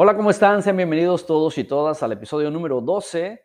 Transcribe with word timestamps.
Hola, 0.00 0.16
¿cómo 0.16 0.30
están? 0.30 0.62
Sean 0.62 0.76
bienvenidos 0.76 1.26
todos 1.26 1.58
y 1.58 1.64
todas 1.64 2.04
al 2.04 2.12
episodio 2.12 2.52
número 2.52 2.80
12 2.80 3.44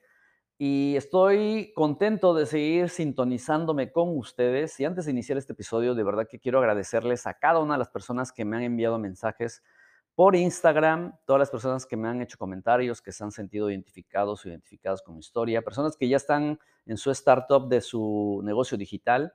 y 0.60 0.96
estoy 0.96 1.74
contento 1.74 2.36
de 2.36 2.46
seguir 2.46 2.90
sintonizándome 2.90 3.92
con 3.92 4.16
ustedes. 4.16 4.80
Y 4.80 4.86
antes 4.86 5.06
de 5.06 5.12
iniciar 5.14 5.40
este 5.40 5.54
episodio, 5.54 5.96
de 5.96 6.04
verdad 6.04 6.28
que 6.30 6.38
quiero 6.38 6.60
agradecerles 6.60 7.26
a 7.26 7.34
cada 7.34 7.60
una 7.60 7.74
de 7.74 7.80
las 7.80 7.90
personas 7.90 8.32
que 8.32 8.46
me 8.46 8.56
han 8.56 8.62
enviado 8.62 9.00
mensajes 9.00 9.64
por 10.14 10.36
Instagram, 10.36 11.16
todas 11.26 11.40
las 11.40 11.50
personas 11.50 11.88
que 11.88 11.98
me 11.98 12.08
han 12.08 12.22
hecho 12.22 12.38
comentarios, 12.38 13.02
que 13.02 13.12
se 13.12 13.24
han 13.24 13.32
sentido 13.32 13.72
identificados 13.72 14.46
o 14.46 14.50
identificadas 14.50 15.02
con 15.02 15.16
mi 15.16 15.22
historia, 15.22 15.64
personas 15.64 15.98
que 15.98 16.08
ya 16.08 16.18
están 16.18 16.60
en 16.86 16.98
su 16.98 17.10
startup 17.10 17.68
de 17.68 17.82
su 17.82 18.42
negocio 18.44 18.78
digital 18.78 19.34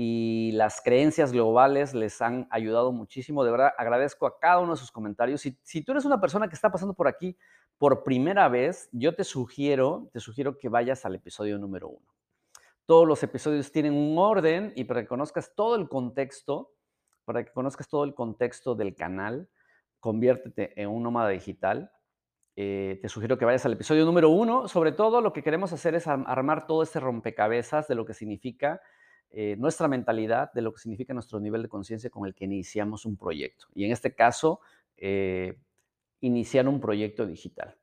y 0.00 0.52
las 0.52 0.80
creencias 0.80 1.32
globales 1.32 1.92
les 1.92 2.22
han 2.22 2.46
ayudado 2.52 2.92
muchísimo. 2.92 3.42
De 3.42 3.50
verdad, 3.50 3.72
agradezco 3.76 4.28
a 4.28 4.38
cada 4.38 4.60
uno 4.60 4.74
de 4.74 4.76
sus 4.78 4.92
comentarios. 4.92 5.40
Si, 5.40 5.58
si 5.64 5.82
tú 5.82 5.90
eres 5.90 6.04
una 6.04 6.20
persona 6.20 6.46
que 6.46 6.54
está 6.54 6.70
pasando 6.70 6.94
por 6.94 7.08
aquí 7.08 7.36
por 7.78 8.04
primera 8.04 8.48
vez, 8.48 8.88
yo 8.92 9.16
te 9.16 9.24
sugiero, 9.24 10.08
te 10.12 10.20
sugiero 10.20 10.56
que 10.56 10.68
vayas 10.68 11.04
al 11.04 11.16
episodio 11.16 11.58
número 11.58 11.88
uno. 11.88 12.14
Todos 12.86 13.08
los 13.08 13.24
episodios 13.24 13.72
tienen 13.72 13.92
un 13.92 14.16
orden 14.18 14.72
y 14.76 14.84
para 14.84 15.00
que 15.02 15.08
conozcas 15.08 15.52
todo 15.56 15.74
el 15.74 15.88
contexto, 15.88 16.70
para 17.24 17.44
que 17.44 17.50
conozcas 17.50 17.88
todo 17.88 18.04
el 18.04 18.14
contexto 18.14 18.76
del 18.76 18.94
canal, 18.94 19.48
conviértete 19.98 20.80
en 20.80 20.90
un 20.90 21.02
nómada 21.02 21.30
digital. 21.30 21.90
Eh, 22.54 23.00
te 23.02 23.08
sugiero 23.08 23.36
que 23.36 23.44
vayas 23.44 23.66
al 23.66 23.72
episodio 23.72 24.04
número 24.04 24.30
uno. 24.30 24.68
Sobre 24.68 24.92
todo 24.92 25.20
lo 25.20 25.32
que 25.32 25.42
queremos 25.42 25.72
hacer 25.72 25.96
es 25.96 26.06
armar 26.06 26.68
todo 26.68 26.84
este 26.84 27.00
rompecabezas 27.00 27.88
de 27.88 27.96
lo 27.96 28.06
que 28.06 28.14
significa 28.14 28.80
eh, 29.30 29.56
nuestra 29.58 29.88
mentalidad, 29.88 30.52
de 30.52 30.62
lo 30.62 30.72
que 30.72 30.80
significa 30.80 31.12
nuestro 31.12 31.40
nivel 31.40 31.62
de 31.62 31.68
conciencia 31.68 32.10
con 32.10 32.26
el 32.26 32.34
que 32.34 32.44
iniciamos 32.44 33.04
un 33.04 33.16
proyecto. 33.16 33.66
Y 33.74 33.84
en 33.84 33.92
este 33.92 34.14
caso, 34.14 34.60
eh, 34.96 35.58
iniciar 36.20 36.66
un 36.66 36.80
proyecto 36.80 37.26
digital. 37.26 37.76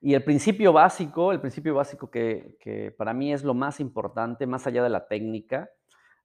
Y 0.00 0.14
el 0.14 0.24
principio 0.24 0.72
básico, 0.72 1.32
el 1.32 1.40
principio 1.40 1.74
básico 1.74 2.10
que, 2.10 2.56
que 2.60 2.90
para 2.92 3.12
mí 3.12 3.32
es 3.32 3.44
lo 3.44 3.54
más 3.54 3.80
importante, 3.80 4.46
más 4.46 4.66
allá 4.66 4.82
de 4.82 4.90
la 4.90 5.06
técnica, 5.06 5.70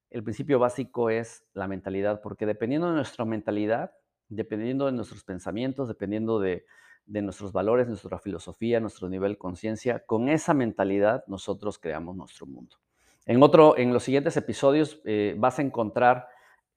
el 0.09 0.23
principio 0.23 0.59
básico 0.59 1.09
es 1.09 1.45
la 1.53 1.67
mentalidad, 1.67 2.21
porque 2.21 2.45
dependiendo 2.45 2.89
de 2.89 2.95
nuestra 2.95 3.25
mentalidad, 3.25 3.91
dependiendo 4.27 4.85
de 4.85 4.91
nuestros 4.93 5.23
pensamientos, 5.23 5.87
dependiendo 5.87 6.39
de, 6.39 6.65
de 7.05 7.21
nuestros 7.21 7.51
valores, 7.51 7.87
nuestra 7.87 8.19
filosofía, 8.19 8.79
nuestro 8.79 9.09
nivel 9.09 9.33
de 9.33 9.37
conciencia, 9.37 10.05
con 10.05 10.29
esa 10.29 10.53
mentalidad 10.53 11.23
nosotros 11.27 11.77
creamos 11.79 12.15
nuestro 12.15 12.45
mundo. 12.45 12.77
En, 13.25 13.43
otro, 13.43 13.77
en 13.77 13.93
los 13.93 14.03
siguientes 14.03 14.35
episodios 14.37 15.01
eh, 15.05 15.35
vas 15.37 15.59
a 15.59 15.61
encontrar 15.61 16.27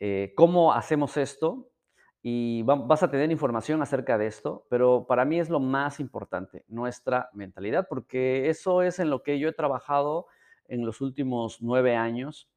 eh, 0.01 0.33
cómo 0.37 0.73
hacemos 0.73 1.17
esto 1.17 1.71
y 2.23 2.63
vas 2.63 3.03
a 3.03 3.11
tener 3.11 3.31
información 3.31 3.83
acerca 3.83 4.17
de 4.17 4.27
esto, 4.27 4.67
pero 4.71 5.07
para 5.07 5.27
mí 5.27 5.39
es 5.39 5.51
lo 5.51 5.61
más 5.61 6.01
importante, 6.01 6.65
nuestra 6.69 7.29
mentalidad, 7.35 7.87
porque 7.87 8.49
eso 8.49 8.81
es 8.81 8.99
en 8.99 9.11
lo 9.11 9.23
que 9.23 9.39
yo 9.39 9.49
he 9.49 9.53
trabajado 9.53 10.27
en 10.67 10.87
los 10.87 11.03
últimos 11.03 11.61
nueve 11.61 11.97
años 11.97 12.51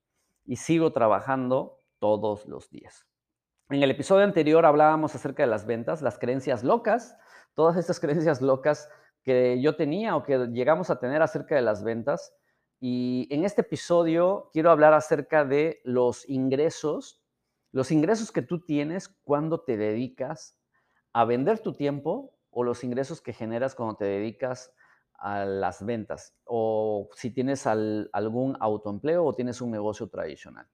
y 0.45 0.55
sigo 0.55 0.93
trabajando 0.93 1.81
todos 1.99 2.45
los 2.45 2.69
días. 2.69 3.07
En 3.69 3.83
el 3.83 3.91
episodio 3.91 4.23
anterior 4.23 4.65
hablábamos 4.65 5.13
acerca 5.15 5.43
de 5.43 5.49
las 5.49 5.65
ventas, 5.65 6.01
las 6.01 6.17
creencias 6.17 6.63
locas, 6.63 7.17
todas 7.53 7.75
estas 7.75 7.99
creencias 8.01 8.41
locas 8.41 8.89
que 9.23 9.61
yo 9.61 9.75
tenía 9.75 10.15
o 10.15 10.23
que 10.23 10.47
llegamos 10.53 10.89
a 10.89 10.99
tener 10.99 11.21
acerca 11.21 11.55
de 11.55 11.61
las 11.61 11.83
ventas 11.83 12.33
y 12.79 13.27
en 13.31 13.43
este 13.43 13.61
episodio 13.61 14.49
quiero 14.53 14.69
hablar 14.69 14.93
acerca 14.93 15.45
de 15.45 15.81
los 15.83 16.27
ingresos, 16.29 17.23
los 17.71 17.91
ingresos 17.91 18.31
que 18.31 18.43
tú 18.43 18.63
tienes 18.63 19.09
cuando 19.23 19.61
te 19.61 19.77
dedicas 19.77 20.57
a 21.13 21.25
vender 21.25 21.59
tu 21.59 21.73
tiempo 21.73 22.35
o 22.51 22.63
los 22.63 22.83
ingresos 22.83 23.21
que 23.21 23.33
generas 23.33 23.73
cuando 23.73 23.95
te 23.95 24.05
dedicas 24.05 24.71
a 25.13 25.45
las 25.45 25.83
ventas 25.83 26.35
o 26.45 27.09
si 27.15 27.31
tienes 27.31 27.65
algún 27.65 28.55
autoempleo 28.59 29.25
o 29.25 29.33
tienes 29.33 29.61
un 29.61 29.71
negocio 29.71 30.07
tradicional. 30.07 30.67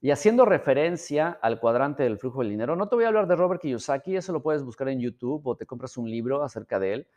Y 0.00 0.10
haciendo 0.10 0.46
referencia 0.46 1.38
al 1.42 1.60
cuadrante 1.60 2.02
del 2.02 2.18
flujo 2.18 2.40
del 2.40 2.48
dinero, 2.48 2.74
no 2.74 2.88
te 2.88 2.96
voy 2.96 3.04
a 3.04 3.08
hablar 3.08 3.28
de 3.28 3.36
Robert 3.36 3.60
Kiyosaki, 3.60 4.16
eso 4.16 4.32
lo 4.32 4.42
puedes 4.42 4.64
buscar 4.64 4.88
en 4.88 5.00
YouTube 5.00 5.46
o 5.46 5.56
te 5.56 5.66
compras 5.66 5.96
un 5.98 6.10
libro 6.10 6.42
acerca 6.42 6.80
de 6.80 6.94
él. 6.94 7.08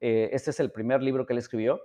Eh, 0.00 0.30
este 0.32 0.50
es 0.50 0.60
el 0.60 0.72
primer 0.72 1.02
libro 1.02 1.26
que 1.26 1.34
él 1.34 1.38
escribió 1.38 1.80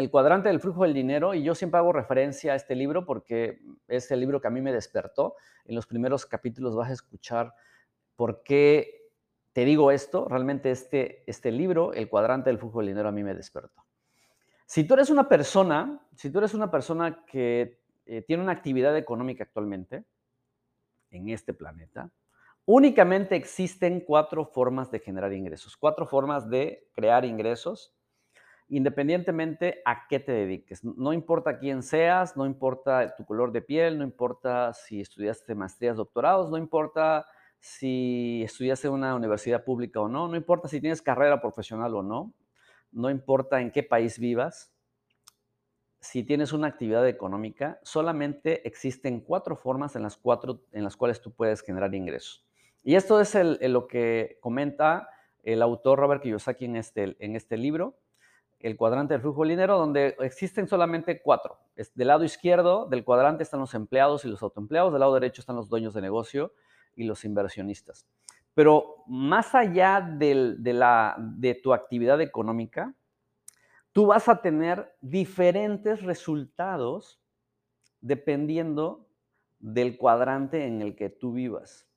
el 0.00 0.10
cuadrante 0.10 0.48
del 0.48 0.60
flujo 0.60 0.84
del 0.84 0.94
dinero, 0.94 1.34
y 1.34 1.42
yo 1.42 1.54
siempre 1.54 1.78
hago 1.78 1.92
referencia 1.92 2.52
a 2.52 2.56
este 2.56 2.74
libro 2.74 3.04
porque 3.04 3.60
es 3.88 4.10
el 4.10 4.20
libro 4.20 4.40
que 4.40 4.48
a 4.48 4.50
mí 4.50 4.60
me 4.60 4.72
despertó. 4.72 5.36
En 5.64 5.74
los 5.74 5.86
primeros 5.86 6.24
capítulos 6.24 6.74
vas 6.74 6.90
a 6.90 6.94
escuchar 6.94 7.54
por 8.16 8.42
qué 8.42 9.10
te 9.52 9.64
digo 9.64 9.90
esto. 9.90 10.26
Realmente 10.28 10.70
este, 10.70 11.24
este 11.26 11.52
libro, 11.52 11.92
el 11.92 12.08
cuadrante 12.08 12.48
del 12.48 12.58
flujo 12.58 12.78
del 12.78 12.88
dinero, 12.88 13.08
a 13.08 13.12
mí 13.12 13.22
me 13.22 13.34
despertó. 13.34 13.84
Si 14.64 14.84
tú 14.84 14.94
eres 14.94 15.10
una 15.10 15.28
persona, 15.28 16.00
si 16.16 16.30
tú 16.30 16.38
eres 16.38 16.54
una 16.54 16.70
persona 16.70 17.24
que 17.26 17.82
eh, 18.06 18.22
tiene 18.22 18.42
una 18.42 18.52
actividad 18.52 18.96
económica 18.96 19.44
actualmente 19.44 20.04
en 21.10 21.28
este 21.28 21.52
planeta, 21.52 22.10
únicamente 22.64 23.36
existen 23.36 24.00
cuatro 24.00 24.46
formas 24.46 24.90
de 24.90 25.00
generar 25.00 25.34
ingresos, 25.34 25.76
cuatro 25.76 26.06
formas 26.06 26.48
de 26.48 26.88
crear 26.94 27.26
ingresos 27.26 27.94
independientemente 28.72 29.82
a 29.84 30.06
qué 30.08 30.18
te 30.18 30.32
dediques. 30.32 30.82
No 30.82 31.12
importa 31.12 31.58
quién 31.58 31.82
seas, 31.82 32.38
no 32.38 32.46
importa 32.46 33.14
tu 33.14 33.26
color 33.26 33.52
de 33.52 33.60
piel, 33.60 33.98
no 33.98 34.04
importa 34.04 34.72
si 34.72 35.02
estudiaste 35.02 35.54
maestrías, 35.54 35.98
doctorados, 35.98 36.50
no 36.50 36.56
importa 36.56 37.26
si 37.58 38.42
estudiaste 38.42 38.88
en 38.88 38.94
una 38.94 39.14
universidad 39.14 39.62
pública 39.62 40.00
o 40.00 40.08
no, 40.08 40.26
no 40.26 40.36
importa 40.36 40.68
si 40.68 40.80
tienes 40.80 41.02
carrera 41.02 41.38
profesional 41.42 41.94
o 41.94 42.02
no, 42.02 42.32
no 42.92 43.10
importa 43.10 43.60
en 43.60 43.72
qué 43.72 43.82
país 43.82 44.18
vivas, 44.18 44.72
si 46.00 46.24
tienes 46.24 46.54
una 46.54 46.68
actividad 46.68 47.06
económica, 47.06 47.78
solamente 47.82 48.66
existen 48.66 49.20
cuatro 49.20 49.54
formas 49.54 49.96
en 49.96 50.02
las, 50.02 50.16
cuatro, 50.16 50.62
en 50.72 50.82
las 50.82 50.96
cuales 50.96 51.20
tú 51.20 51.30
puedes 51.30 51.60
generar 51.60 51.94
ingresos. 51.94 52.46
Y 52.82 52.94
esto 52.94 53.20
es 53.20 53.36
lo 53.60 53.86
que 53.86 54.38
comenta 54.40 55.10
el 55.42 55.60
autor 55.60 55.98
Robert 55.98 56.22
Kiyosaki 56.22 56.64
en 56.64 56.76
este, 56.76 57.16
en 57.20 57.36
este 57.36 57.58
libro 57.58 57.98
el 58.62 58.76
cuadrante 58.76 59.14
del 59.14 59.20
flujo 59.20 59.42
del 59.42 59.50
dinero, 59.50 59.76
donde 59.76 60.16
existen 60.20 60.68
solamente 60.68 61.20
cuatro. 61.20 61.58
del 61.94 62.08
lado 62.08 62.24
izquierdo 62.24 62.86
del 62.86 63.04
cuadrante 63.04 63.42
están 63.42 63.60
los 63.60 63.74
empleados 63.74 64.24
y 64.24 64.28
los 64.28 64.42
autoempleados, 64.42 64.92
del 64.92 65.00
lado 65.00 65.14
derecho 65.14 65.40
están 65.42 65.56
los 65.56 65.68
dueños 65.68 65.94
de 65.94 66.00
negocio 66.00 66.54
y 66.94 67.04
los 67.04 67.24
inversionistas. 67.24 68.06
Pero 68.54 69.04
más 69.06 69.54
allá 69.54 70.00
de, 70.00 70.60
la, 70.72 71.16
de 71.18 71.54
tu 71.54 71.74
actividad 71.74 72.20
económica, 72.20 72.94
tú 73.92 74.06
vas 74.06 74.28
a 74.28 74.40
tener 74.40 74.94
diferentes 75.00 76.02
resultados 76.02 77.20
dependiendo 78.00 79.08
del 79.58 79.96
cuadrante 79.96 80.66
en 80.66 80.82
el 80.82 80.94
que 80.94 81.08
tú 81.08 81.32
vivas. 81.32 81.88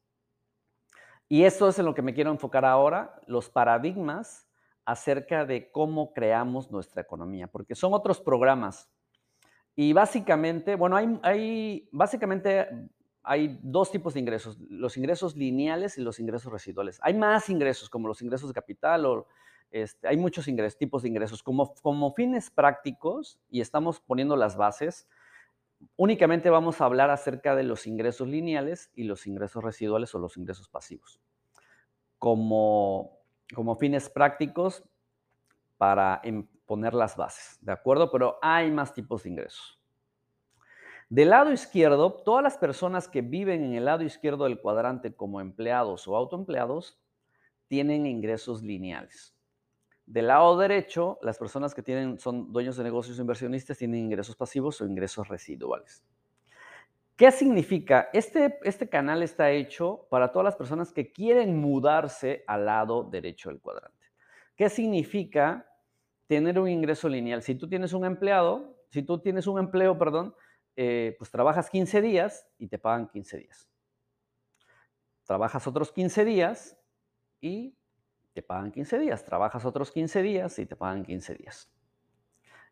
Y 1.27 1.43
esto 1.43 1.67
es 1.67 1.79
en 1.79 1.85
lo 1.85 1.95
que 1.95 2.03
me 2.03 2.13
quiero 2.13 2.31
enfocar 2.31 2.65
ahora, 2.65 3.19
los 3.25 3.49
paradigmas 3.49 4.44
acerca 4.85 5.45
de 5.45 5.71
cómo 5.71 6.13
creamos 6.13 6.71
nuestra 6.71 7.01
economía, 7.01 7.47
porque 7.47 7.75
son 7.75 7.93
otros 7.93 8.21
programas. 8.21 8.89
Y 9.75 9.91
básicamente, 9.93 10.75
bueno, 10.75 10.95
hay, 10.95 11.89
básicamente 11.91 12.67
hay 13.23 13.59
dos 13.63 13.91
tipos 13.91 14.13
de 14.13 14.19
ingresos, 14.19 14.57
los 14.69 14.95
ingresos 14.95 15.35
lineales 15.35 15.97
y 15.97 16.01
los 16.01 16.19
ingresos 16.19 16.51
residuales. 16.51 16.99
Hay 17.01 17.15
más 17.15 17.49
ingresos, 17.49 17.89
como 17.89 18.07
los 18.07 18.21
ingresos 18.21 18.49
de 18.49 18.53
capital, 18.53 19.05
o 19.05 19.27
este, 19.71 20.07
hay 20.07 20.15
muchos 20.15 20.47
ingresos, 20.47 20.77
tipos 20.77 21.01
de 21.01 21.09
ingresos. 21.09 21.41
Como, 21.41 21.73
como 21.81 22.13
fines 22.13 22.51
prácticos, 22.51 23.39
y 23.49 23.61
estamos 23.61 23.99
poniendo 23.99 24.35
las 24.37 24.55
bases, 24.55 25.07
únicamente 25.97 26.49
vamos 26.51 26.79
a 26.79 26.85
hablar 26.85 27.09
acerca 27.09 27.55
de 27.55 27.63
los 27.63 27.87
ingresos 27.87 28.27
lineales 28.27 28.91
y 28.95 29.03
los 29.03 29.25
ingresos 29.25 29.63
residuales 29.63 30.13
o 30.13 30.19
los 30.19 30.37
ingresos 30.37 30.69
pasivos. 30.69 31.19
Como 32.19 33.24
como 33.53 33.75
fines 33.75 34.09
prácticos 34.09 34.83
para 35.77 36.21
poner 36.65 36.93
las 36.93 37.15
bases, 37.15 37.59
¿de 37.61 37.71
acuerdo? 37.71 38.11
Pero 38.11 38.39
hay 38.41 38.71
más 38.71 38.93
tipos 38.93 39.23
de 39.23 39.29
ingresos. 39.29 39.79
Del 41.09 41.29
lado 41.29 41.51
izquierdo, 41.51 42.11
todas 42.11 42.43
las 42.43 42.57
personas 42.57 43.07
que 43.07 43.21
viven 43.21 43.63
en 43.63 43.73
el 43.75 43.85
lado 43.85 44.03
izquierdo 44.03 44.45
del 44.45 44.59
cuadrante 44.59 45.15
como 45.15 45.39
empleados 45.39 46.07
o 46.07 46.15
autoempleados 46.15 46.99
tienen 47.67 48.07
ingresos 48.07 48.63
lineales. 48.63 49.35
Del 50.07 50.27
lado 50.27 50.57
derecho, 50.57 51.19
las 51.21 51.37
personas 51.37 51.75
que 51.75 51.83
tienen, 51.83 52.19
son 52.19 52.51
dueños 52.51 52.77
de 52.77 52.83
negocios 52.83 53.19
inversionistas 53.19 53.77
tienen 53.77 54.05
ingresos 54.05 54.35
pasivos 54.35 54.81
o 54.81 54.85
ingresos 54.85 55.27
residuales. 55.27 56.03
¿Qué 57.15 57.31
significa? 57.31 58.09
Este, 58.11 58.59
este 58.63 58.89
canal 58.89 59.23
está 59.23 59.49
hecho 59.51 60.05
para 60.09 60.33
todas 60.33 60.43
las 60.43 60.55
personas 60.57 60.91
que 60.91 61.13
quieren 61.13 61.57
mudarse 61.57 62.43
al 62.45 62.65
lado 62.65 63.03
derecho 63.03 63.49
del 63.49 63.61
cuadrante. 63.61 64.05
¿Qué 64.57 64.69
significa 64.69 65.65
tener 66.27 66.59
un 66.59 66.67
ingreso 66.67 67.07
lineal? 67.07 67.41
Si 67.41 67.55
tú 67.55 67.69
tienes 67.69 67.93
un 67.93 68.03
empleado, 68.03 68.77
si 68.89 69.01
tú 69.01 69.19
tienes 69.19 69.47
un 69.47 69.59
empleo, 69.59 69.97
perdón, 69.97 70.35
eh, 70.75 71.15
pues 71.17 71.31
trabajas 71.31 71.69
15 71.69 72.01
días 72.01 72.47
y 72.57 72.67
te 72.67 72.77
pagan 72.77 73.07
15 73.07 73.37
días. 73.37 73.69
Trabajas 75.23 75.65
otros 75.67 75.93
15 75.93 76.25
días 76.25 76.77
y 77.39 77.77
te 78.33 78.41
pagan 78.41 78.73
15 78.73 78.99
días. 78.99 79.23
Trabajas 79.23 79.63
otros 79.63 79.89
15 79.91 80.21
días 80.21 80.59
y 80.59 80.65
te 80.65 80.75
pagan 80.75 81.05
15 81.05 81.35
días. 81.35 81.71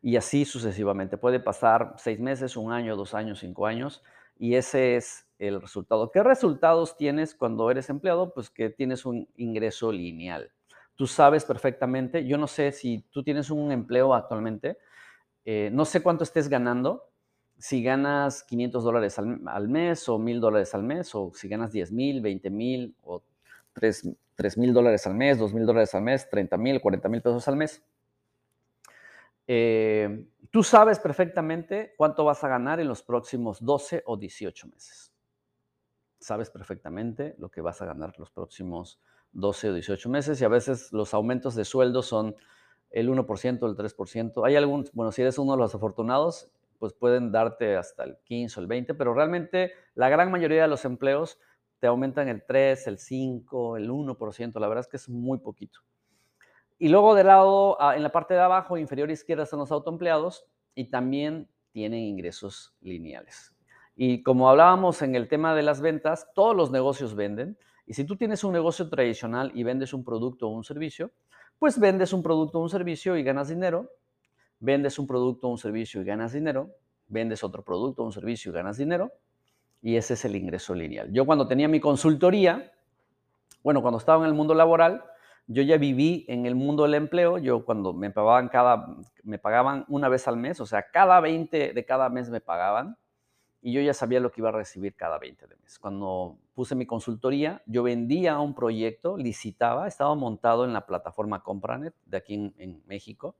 Y 0.02 0.16
así 0.16 0.44
sucesivamente. 0.44 1.16
Puede 1.16 1.40
pasar 1.40 1.94
seis 1.96 2.20
meses, 2.20 2.58
un 2.58 2.72
año, 2.72 2.94
dos 2.94 3.14
años, 3.14 3.38
cinco 3.38 3.66
años. 3.66 4.02
Y 4.36 4.56
ese 4.56 4.96
es 4.96 5.26
el 5.38 5.60
resultado. 5.60 6.10
¿Qué 6.10 6.22
resultados 6.22 6.96
tienes 6.96 7.34
cuando 7.34 7.70
eres 7.70 7.90
empleado? 7.90 8.32
Pues 8.34 8.50
que 8.50 8.70
tienes 8.70 9.06
un 9.06 9.28
ingreso 9.36 9.92
lineal. 9.92 10.50
Tú 10.96 11.06
sabes 11.06 11.44
perfectamente, 11.44 12.24
yo 12.26 12.38
no 12.38 12.46
sé 12.46 12.70
si 12.70 13.04
tú 13.10 13.24
tienes 13.24 13.50
un 13.50 13.72
empleo 13.72 14.14
actualmente, 14.14 14.78
eh, 15.44 15.68
no 15.72 15.84
sé 15.84 16.02
cuánto 16.02 16.22
estés 16.22 16.48
ganando, 16.48 17.10
si 17.58 17.82
ganas 17.82 18.44
500 18.44 18.84
dólares 18.84 19.18
al, 19.18 19.68
mes 19.68 20.08
o 20.08 20.18
1000 20.18 20.40
dólares 20.40 20.74
al 20.74 20.82
mes, 20.84 21.14
o 21.14 21.32
si 21.34 21.48
ganas 21.48 21.72
10 21.72 21.92
mil, 21.92 22.20
20 22.20 22.50
mil 22.50 22.94
o 23.02 23.22
3 23.72 24.56
mil 24.56 24.72
dólares 24.72 25.06
al 25.06 25.14
mes, 25.14 25.38
2 25.38 25.52
mil 25.52 25.66
dólares 25.66 25.94
al 25.94 26.02
mes, 26.02 26.28
30 26.30 26.56
mil, 26.58 26.80
40 26.80 27.08
mil 27.08 27.22
pesos 27.22 27.48
al 27.48 27.56
mes. 27.56 27.82
Eh, 29.46 30.26
tú 30.50 30.62
sabes 30.62 30.98
perfectamente 30.98 31.94
cuánto 31.96 32.24
vas 32.24 32.42
a 32.44 32.48
ganar 32.48 32.80
en 32.80 32.88
los 32.88 33.02
próximos 33.02 33.64
12 33.64 34.02
o 34.06 34.16
18 34.16 34.68
meses. 34.68 35.12
Sabes 36.18 36.50
perfectamente 36.50 37.34
lo 37.38 37.50
que 37.50 37.60
vas 37.60 37.82
a 37.82 37.86
ganar 37.86 38.18
los 38.18 38.30
próximos 38.30 39.00
12 39.32 39.70
o 39.70 39.74
18 39.74 40.08
meses 40.08 40.40
y 40.40 40.44
a 40.44 40.48
veces 40.48 40.92
los 40.92 41.12
aumentos 41.12 41.54
de 41.54 41.64
sueldo 41.64 42.02
son 42.02 42.34
el 42.90 43.10
1%, 43.10 43.66
el 43.66 43.76
3%. 43.76 44.46
Hay 44.46 44.56
algunos, 44.56 44.92
bueno, 44.92 45.12
si 45.12 45.22
eres 45.22 45.38
uno 45.38 45.52
de 45.52 45.58
los 45.58 45.74
afortunados, 45.74 46.50
pues 46.78 46.92
pueden 46.92 47.32
darte 47.32 47.76
hasta 47.76 48.04
el 48.04 48.16
15 48.24 48.60
o 48.60 48.62
el 48.62 48.66
20, 48.68 48.94
pero 48.94 49.14
realmente 49.14 49.72
la 49.94 50.08
gran 50.08 50.30
mayoría 50.30 50.62
de 50.62 50.68
los 50.68 50.84
empleos 50.84 51.38
te 51.80 51.88
aumentan 51.88 52.28
el 52.28 52.44
3, 52.46 52.86
el 52.86 52.98
5, 52.98 53.76
el 53.76 53.90
1%. 53.90 54.60
La 54.60 54.68
verdad 54.68 54.84
es 54.84 54.88
que 54.88 54.96
es 54.96 55.08
muy 55.08 55.38
poquito. 55.38 55.80
Y 56.78 56.88
luego 56.88 57.14
del 57.14 57.28
lado, 57.28 57.80
ah, 57.80 57.96
en 57.96 58.02
la 58.02 58.10
parte 58.10 58.34
de 58.34 58.40
abajo, 58.40 58.76
inferior 58.76 59.10
izquierda, 59.10 59.44
están 59.44 59.60
los 59.60 59.70
autoempleados 59.70 60.46
y 60.74 60.90
también 60.90 61.48
tienen 61.70 62.00
ingresos 62.00 62.74
lineales. 62.80 63.54
Y 63.96 64.22
como 64.22 64.48
hablábamos 64.48 65.02
en 65.02 65.14
el 65.14 65.28
tema 65.28 65.54
de 65.54 65.62
las 65.62 65.80
ventas, 65.80 66.28
todos 66.34 66.56
los 66.56 66.70
negocios 66.70 67.14
venden. 67.14 67.56
Y 67.86 67.94
si 67.94 68.04
tú 68.04 68.16
tienes 68.16 68.42
un 68.42 68.52
negocio 68.52 68.88
tradicional 68.88 69.52
y 69.54 69.62
vendes 69.62 69.92
un 69.92 70.04
producto 70.04 70.48
o 70.48 70.50
un 70.50 70.64
servicio, 70.64 71.12
pues 71.58 71.78
vendes 71.78 72.12
un 72.12 72.22
producto 72.22 72.58
o 72.58 72.62
un 72.62 72.70
servicio 72.70 73.16
y 73.16 73.22
ganas 73.22 73.48
dinero. 73.48 73.90
Vendes 74.58 74.98
un 74.98 75.06
producto 75.06 75.46
o 75.46 75.50
un 75.50 75.58
servicio 75.58 76.00
y 76.00 76.04
ganas 76.04 76.32
dinero. 76.32 76.70
Vendes 77.06 77.44
otro 77.44 77.62
producto 77.62 78.02
o 78.02 78.06
un 78.06 78.12
servicio 78.12 78.50
y 78.50 78.54
ganas 78.54 78.78
dinero. 78.78 79.12
Y 79.80 79.96
ese 79.96 80.14
es 80.14 80.24
el 80.24 80.34
ingreso 80.34 80.74
lineal. 80.74 81.12
Yo 81.12 81.26
cuando 81.26 81.46
tenía 81.46 81.68
mi 81.68 81.78
consultoría, 81.78 82.72
bueno, 83.62 83.82
cuando 83.82 83.98
estaba 83.98 84.24
en 84.24 84.28
el 84.28 84.34
mundo 84.34 84.54
laboral, 84.54 85.04
yo 85.46 85.62
ya 85.62 85.76
viví 85.76 86.24
en 86.28 86.46
el 86.46 86.54
mundo 86.54 86.84
del 86.84 86.94
empleo, 86.94 87.38
yo 87.38 87.64
cuando 87.64 87.92
me 87.92 88.10
pagaban 88.10 88.48
cada, 88.48 88.96
me 89.22 89.38
pagaban 89.38 89.84
una 89.88 90.08
vez 90.08 90.26
al 90.26 90.36
mes, 90.36 90.60
o 90.60 90.66
sea, 90.66 90.90
cada 90.90 91.20
20 91.20 91.72
de 91.72 91.84
cada 91.84 92.08
mes 92.08 92.30
me 92.30 92.40
pagaban 92.40 92.96
y 93.60 93.72
yo 93.72 93.80
ya 93.80 93.94
sabía 93.94 94.20
lo 94.20 94.30
que 94.30 94.40
iba 94.40 94.50
a 94.50 94.52
recibir 94.52 94.94
cada 94.94 95.18
20 95.18 95.46
de 95.46 95.56
mes. 95.56 95.78
Cuando 95.78 96.38
puse 96.54 96.74
mi 96.74 96.86
consultoría, 96.86 97.62
yo 97.66 97.82
vendía 97.82 98.38
un 98.38 98.54
proyecto, 98.54 99.16
licitaba, 99.16 99.88
estaba 99.88 100.14
montado 100.14 100.64
en 100.64 100.72
la 100.72 100.86
plataforma 100.86 101.42
Compranet 101.42 101.94
de 102.04 102.16
aquí 102.16 102.34
en, 102.34 102.54
en 102.58 102.82
México. 102.86 103.36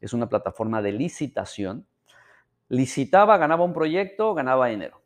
Es 0.00 0.12
una 0.12 0.28
plataforma 0.28 0.82
de 0.82 0.92
licitación. 0.92 1.86
Licitaba, 2.68 3.38
ganaba 3.38 3.64
un 3.64 3.72
proyecto, 3.72 4.34
ganaba 4.34 4.66
dinero. 4.68 5.02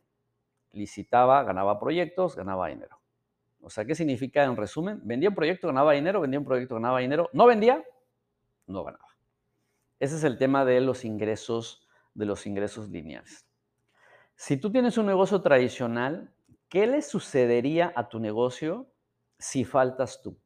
Licitaba, 0.72 1.42
ganaba 1.42 1.78
proyectos, 1.78 2.34
ganaba 2.34 2.68
dinero. 2.68 3.03
O 3.64 3.70
sea, 3.70 3.84
¿qué 3.84 3.94
significa 3.94 4.44
en 4.44 4.56
resumen? 4.56 5.00
Vendía 5.04 5.30
un 5.30 5.34
proyecto, 5.34 5.68
ganaba 5.68 5.92
dinero, 5.92 6.20
vendía 6.20 6.38
un 6.38 6.44
proyecto, 6.44 6.74
ganaba 6.74 7.00
dinero. 7.00 7.30
No 7.32 7.46
vendía, 7.46 7.82
no 8.66 8.84
ganaba. 8.84 9.08
Ese 9.98 10.16
es 10.16 10.24
el 10.24 10.36
tema 10.36 10.64
de 10.64 10.80
los 10.80 11.04
ingresos, 11.04 11.88
de 12.12 12.26
los 12.26 12.46
ingresos 12.46 12.90
lineales. 12.90 13.46
Si 14.36 14.56
tú 14.58 14.70
tienes 14.70 14.98
un 14.98 15.06
negocio 15.06 15.40
tradicional, 15.40 16.34
¿qué 16.68 16.86
le 16.86 17.00
sucedería 17.00 17.92
a 17.96 18.08
tu 18.08 18.18
negocio 18.18 18.92
si 19.38 19.64
faltas 19.64 20.20
tú? 20.20 20.38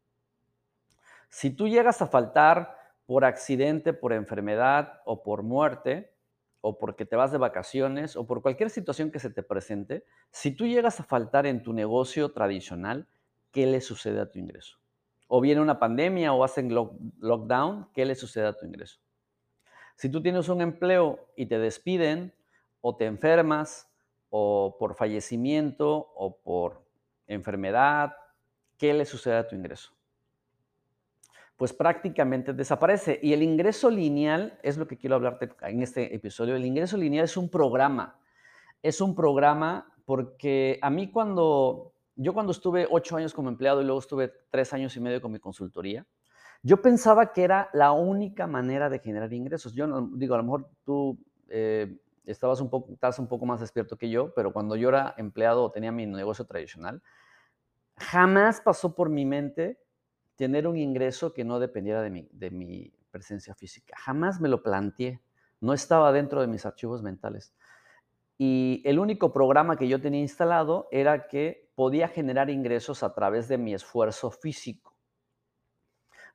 Si 1.29 1.50
tú 1.50 1.67
llegas 1.69 2.00
a 2.00 2.06
faltar 2.06 2.76
por 3.06 3.25
accidente, 3.25 3.93
por 3.93 4.12
enfermedad 4.12 5.00
o 5.05 5.23
por 5.23 5.43
muerte, 5.43 6.15
o 6.60 6.78
porque 6.78 7.06
te 7.06 7.16
vas 7.16 7.32
de 7.32 7.38
vacaciones 7.38 8.16
o 8.16 8.26
por 8.26 8.43
cualquier 8.43 8.70
situación 8.70 9.10
que 9.10 9.19
se 9.19 9.31
te 9.31 9.43
presente, 9.43 10.05
si 10.31 10.50
tú 10.50 10.66
llegas 10.66 11.00
a 11.00 11.05
faltar 11.05 11.46
en 11.46 11.62
tu 11.62 11.72
negocio 11.72 12.32
tradicional, 12.32 13.08
¿qué 13.52 13.66
le 13.66 13.81
sucede 13.81 14.20
a 14.20 14.31
tu 14.31 14.38
ingreso? 14.38 14.78
O 15.28 15.40
viene 15.40 15.60
una 15.60 15.78
pandemia 15.78 16.32
o 16.32 16.43
hacen 16.43 16.72
lockdown, 16.72 17.88
¿qué 17.94 18.05
le 18.05 18.14
sucede 18.14 18.46
a 18.46 18.56
tu 18.56 18.66
ingreso? 18.66 19.00
Si 19.96 20.08
tú 20.08 20.22
tienes 20.22 20.49
un 20.49 20.60
empleo 20.60 21.28
y 21.37 21.46
te 21.46 21.58
despiden 21.58 22.32
o 22.81 22.96
te 22.96 23.06
enfermas 23.06 23.90
o 24.31 24.76
por 24.78 24.94
fallecimiento 24.94 26.12
o 26.14 26.38
por 26.38 26.84
enfermedad, 27.26 28.14
¿qué 28.76 28.94
le 28.94 29.05
sucede 29.05 29.37
a 29.37 29.49
tu 29.49 29.55
ingreso? 29.56 29.98
Pues 31.58 31.72
prácticamente 31.72 32.55
desaparece. 32.55 33.19
Y 33.20 33.32
el 33.32 33.43
ingreso 33.43 33.90
lineal 33.90 34.58
es 34.62 34.78
lo 34.78 34.87
que 34.87 34.96
quiero 34.96 35.16
hablarte 35.16 35.50
en 35.62 35.82
este 35.82 36.14
episodio. 36.14 36.55
El 36.55 36.64
ingreso 36.64 36.96
lineal 36.96 37.25
es 37.25 37.37
un 37.37 37.50
programa. 37.50 38.16
Es 38.81 39.00
un 39.00 39.16
programa 39.16 39.93
porque 40.06 40.78
a 40.81 40.88
mí 40.88 41.10
cuando, 41.10 41.94
yo 42.14 42.32
cuando 42.32 42.52
estuve 42.52 42.87
ocho 42.88 43.16
años 43.16 43.34
como 43.34 43.49
empleado 43.49 43.82
y 43.82 43.84
luego 43.84 43.99
estuve 43.99 44.32
tres 44.50 44.72
años 44.72 44.96
y 44.96 45.00
medio 45.00 45.20
con 45.20 45.32
mi 45.32 45.40
consultoría, 45.40 46.06
yo 46.62 46.81
pensaba 46.81 47.32
que 47.32 47.43
era 47.43 47.69
la 47.72 47.90
única 47.90 48.46
manera 48.46 48.88
de 48.88 49.00
generar 49.00 49.32
ingresos. 49.32 49.75
Yo 49.75 49.88
no, 49.88 50.08
digo, 50.14 50.37
a 50.37 50.38
lo 50.38 50.44
mejor 50.44 50.70
tú 50.84 51.19
eh, 51.49 51.99
estabas 52.25 52.60
un 52.60 52.70
poco, 52.70 52.93
estás 52.93 53.19
un 53.19 53.26
poco 53.26 53.46
más 53.46 53.58
despierto 53.58 53.99
que 53.99 54.08
yo, 54.08 54.32
pero 54.32 54.52
cuando 54.52 54.76
yo 54.76 54.90
era 54.90 55.12
empleado 55.19 55.64
o 55.64 55.72
tenía 55.72 55.90
mi 55.90 56.06
negocio 56.06 56.44
tradicional, 56.44 57.02
jamás 57.96 58.60
pasó 58.60 58.94
por 58.94 59.08
mi 59.10 59.25
mente 59.25 59.81
tener 60.38 60.69
un 60.69 60.79
ingreso 60.79 61.35
que 61.35 61.44
no 61.44 61.58
dependiera 61.58 62.00
de 62.00 62.11
mi, 62.11 62.29
de 62.31 62.50
mi 62.50 62.94
presencia 63.11 63.56
física. 63.56 63.96
Jamás 63.99 64.40
me 64.40 64.49
lo 64.49 64.62
planteé. 64.62 65.20
No 65.61 65.73
estaba 65.73 66.12
dentro 66.12 66.40
de 66.40 66.46
mis 66.46 66.64
archivos 66.64 67.02
mentales. 67.02 67.52
Y 68.38 68.81
el 68.85 69.00
único 69.00 69.32
programa 69.32 69.76
que 69.76 69.88
yo 69.88 70.00
tenía 70.00 70.20
instalado 70.20 70.87
era 70.93 71.26
que 71.26 71.69
podía 71.75 72.06
generar 72.06 72.50
ingresos 72.50 73.02
a 73.02 73.12
través 73.12 73.49
de 73.49 73.58
mi 73.58 73.75
esfuerzo 73.75 74.31
físico, 74.31 74.96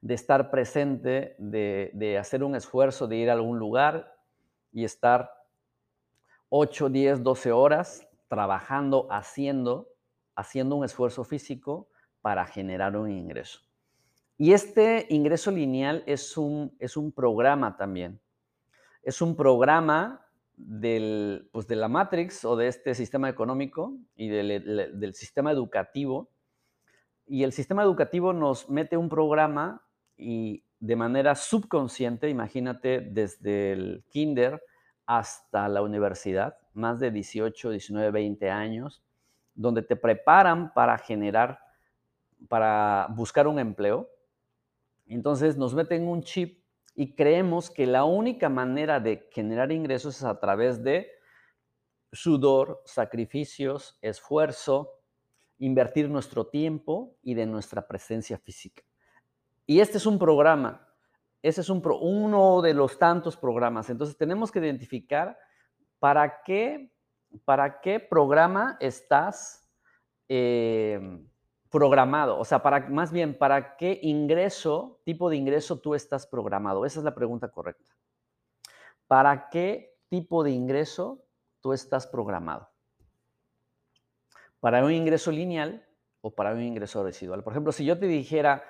de 0.02 0.16
estar 0.16 0.52
presente, 0.52 1.38
de, 1.40 1.92
de 1.94 2.18
hacer 2.18 2.44
un 2.44 2.56
esfuerzo, 2.56 3.08
de 3.08 3.16
ir 3.16 3.30
a 3.30 3.34
algún 3.34 3.58
lugar 3.58 4.18
y 4.74 4.84
estar 4.84 5.32
8, 6.50 6.90
10, 6.90 7.24
12 7.24 7.54
horas 7.54 8.06
trabajando, 8.28 9.08
haciendo, 9.10 9.88
haciendo 10.36 10.76
un 10.76 10.84
esfuerzo 10.84 11.24
físico 11.24 11.88
para 12.20 12.46
generar 12.46 12.98
un 12.98 13.10
ingreso. 13.10 13.62
Y 14.44 14.52
este 14.52 15.08
ingreso 15.10 15.52
lineal 15.52 16.04
es 16.06 16.38
un, 16.38 16.76
es 16.78 16.98
un 16.98 17.14
programa 17.14 17.78
también. 17.78 18.20
Es 19.02 19.22
un 19.22 19.38
programa 19.38 20.28
del, 20.58 21.48
pues 21.54 21.66
de 21.66 21.78
la 21.78 21.88
Matrix 21.88 22.44
o 22.44 22.58
de 22.58 22.68
este 22.68 22.94
sistema 22.94 23.30
económico 23.30 23.96
y 24.18 24.28
del, 24.28 25.00
del 25.00 25.14
sistema 25.14 25.50
educativo. 25.50 26.30
Y 27.26 27.44
el 27.44 27.54
sistema 27.54 27.84
educativo 27.84 28.34
nos 28.34 28.70
mete 28.70 28.98
un 28.98 29.08
programa 29.08 29.82
y 30.18 30.66
de 30.82 30.98
manera 30.98 31.36
subconsciente, 31.36 32.28
imagínate, 32.28 33.00
desde 33.00 33.72
el 33.72 34.04
kinder 34.10 34.62
hasta 35.06 35.70
la 35.70 35.82
universidad, 35.82 36.58
más 36.74 37.00
de 37.00 37.12
18, 37.12 37.70
19, 37.70 38.12
20 38.12 38.50
años, 38.50 39.06
donde 39.56 39.84
te 39.84 39.96
preparan 39.96 40.74
para 40.74 40.98
generar, 40.98 41.60
para 42.50 43.08
buscar 43.16 43.48
un 43.48 43.58
empleo, 43.58 44.10
entonces 45.06 45.58
nos 45.58 45.74
meten 45.74 46.08
un 46.08 46.22
chip 46.24 46.64
y 46.96 47.16
creemos 47.16 47.70
que 47.70 47.88
la 47.88 48.04
única 48.06 48.50
manera 48.50 49.00
de 49.00 49.28
generar 49.32 49.72
ingresos 49.72 50.18
es 50.18 50.24
a 50.24 50.40
través 50.40 50.84
de 50.84 51.12
sudor, 52.12 52.82
sacrificios, 52.86 53.98
esfuerzo, 54.02 55.00
invertir 55.58 56.10
nuestro 56.10 56.48
tiempo 56.48 57.18
y 57.22 57.34
de 57.34 57.46
nuestra 57.46 57.88
presencia 57.88 58.38
física. 58.38 58.84
Y 59.66 59.80
este 59.80 59.98
es 59.98 60.06
un 60.06 60.20
programa, 60.20 60.88
ese 61.42 61.62
es 61.62 61.70
un 61.70 61.82
uno 62.02 62.62
de 62.62 62.74
los 62.74 63.00
tantos 63.00 63.36
programas. 63.36 63.90
Entonces 63.90 64.18
tenemos 64.18 64.52
que 64.52 64.60
identificar 64.60 65.38
para 66.00 66.44
qué, 66.44 66.94
para 67.46 67.82
qué 67.82 68.00
programa 68.00 68.78
estás 68.80 69.68
eh, 70.28 71.00
programado? 71.74 72.38
O 72.38 72.46
sea, 72.46 72.62
para, 72.62 72.88
más 72.88 73.12
bien, 73.12 73.36
¿para 73.36 73.76
qué 73.78 74.00
ingreso, 74.04 75.02
tipo 75.04 75.28
de 75.32 75.38
ingreso 75.38 75.80
tú 75.80 75.96
estás 75.96 76.28
programado? 76.28 76.86
Esa 76.86 77.00
es 77.00 77.04
la 77.04 77.16
pregunta 77.16 77.50
correcta. 77.50 77.92
¿Para 79.08 79.50
qué 79.50 79.98
tipo 80.08 80.44
de 80.44 80.52
ingreso 80.52 81.26
tú 81.62 81.74
estás 81.74 82.06
programado? 82.06 82.70
¿Para 84.60 84.86
un 84.86 84.92
ingreso 84.92 85.32
lineal 85.32 85.84
o 86.22 86.30
para 86.30 86.54
un 86.54 86.62
ingreso 86.62 87.04
residual? 87.04 87.44
Por 87.44 87.54
ejemplo, 87.54 87.72
si 87.72 87.84
yo 87.86 87.98
te 87.98 88.06
dijera, 88.06 88.64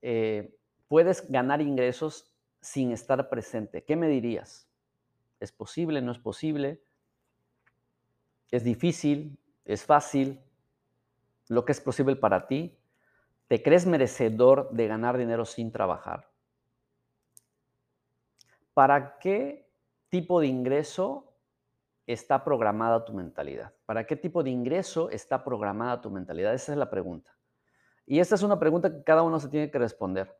eh, 0.00 0.58
puedes 0.88 1.30
ganar 1.30 1.60
ingresos 1.60 2.32
sin 2.62 2.90
estar 2.90 3.28
presente. 3.28 3.84
¿Qué 3.84 3.96
me 3.96 4.08
dirías? 4.08 4.66
¿Es 5.40 5.52
posible? 5.52 6.00
¿No 6.00 6.10
es 6.10 6.18
posible? 6.18 6.82
¿Es 8.50 8.64
difícil? 8.64 9.38
¿Es 9.66 9.84
fácil? 9.84 10.40
¿Lo 11.48 11.64
que 11.64 11.72
es 11.72 11.80
posible 11.80 12.16
para 12.16 12.46
ti? 12.46 12.78
¿Te 13.48 13.62
crees 13.62 13.86
merecedor 13.86 14.70
de 14.72 14.88
ganar 14.88 15.16
dinero 15.16 15.44
sin 15.44 15.70
trabajar? 15.70 16.28
¿Para 18.74 19.18
qué 19.18 19.70
tipo 20.08 20.40
de 20.40 20.48
ingreso 20.48 21.32
está 22.06 22.44
programada 22.44 23.04
tu 23.04 23.12
mentalidad? 23.12 23.72
¿Para 23.86 24.06
qué 24.06 24.16
tipo 24.16 24.42
de 24.42 24.50
ingreso 24.50 25.10
está 25.10 25.44
programada 25.44 26.00
tu 26.00 26.10
mentalidad? 26.10 26.54
Esa 26.54 26.72
es 26.72 26.78
la 26.78 26.90
pregunta. 26.90 27.36
Y 28.04 28.20
esta 28.20 28.34
es 28.34 28.42
una 28.42 28.58
pregunta 28.58 28.92
que 28.92 29.02
cada 29.02 29.22
uno 29.22 29.40
se 29.40 29.48
tiene 29.48 29.70
que 29.70 29.78
responder. 29.78 30.36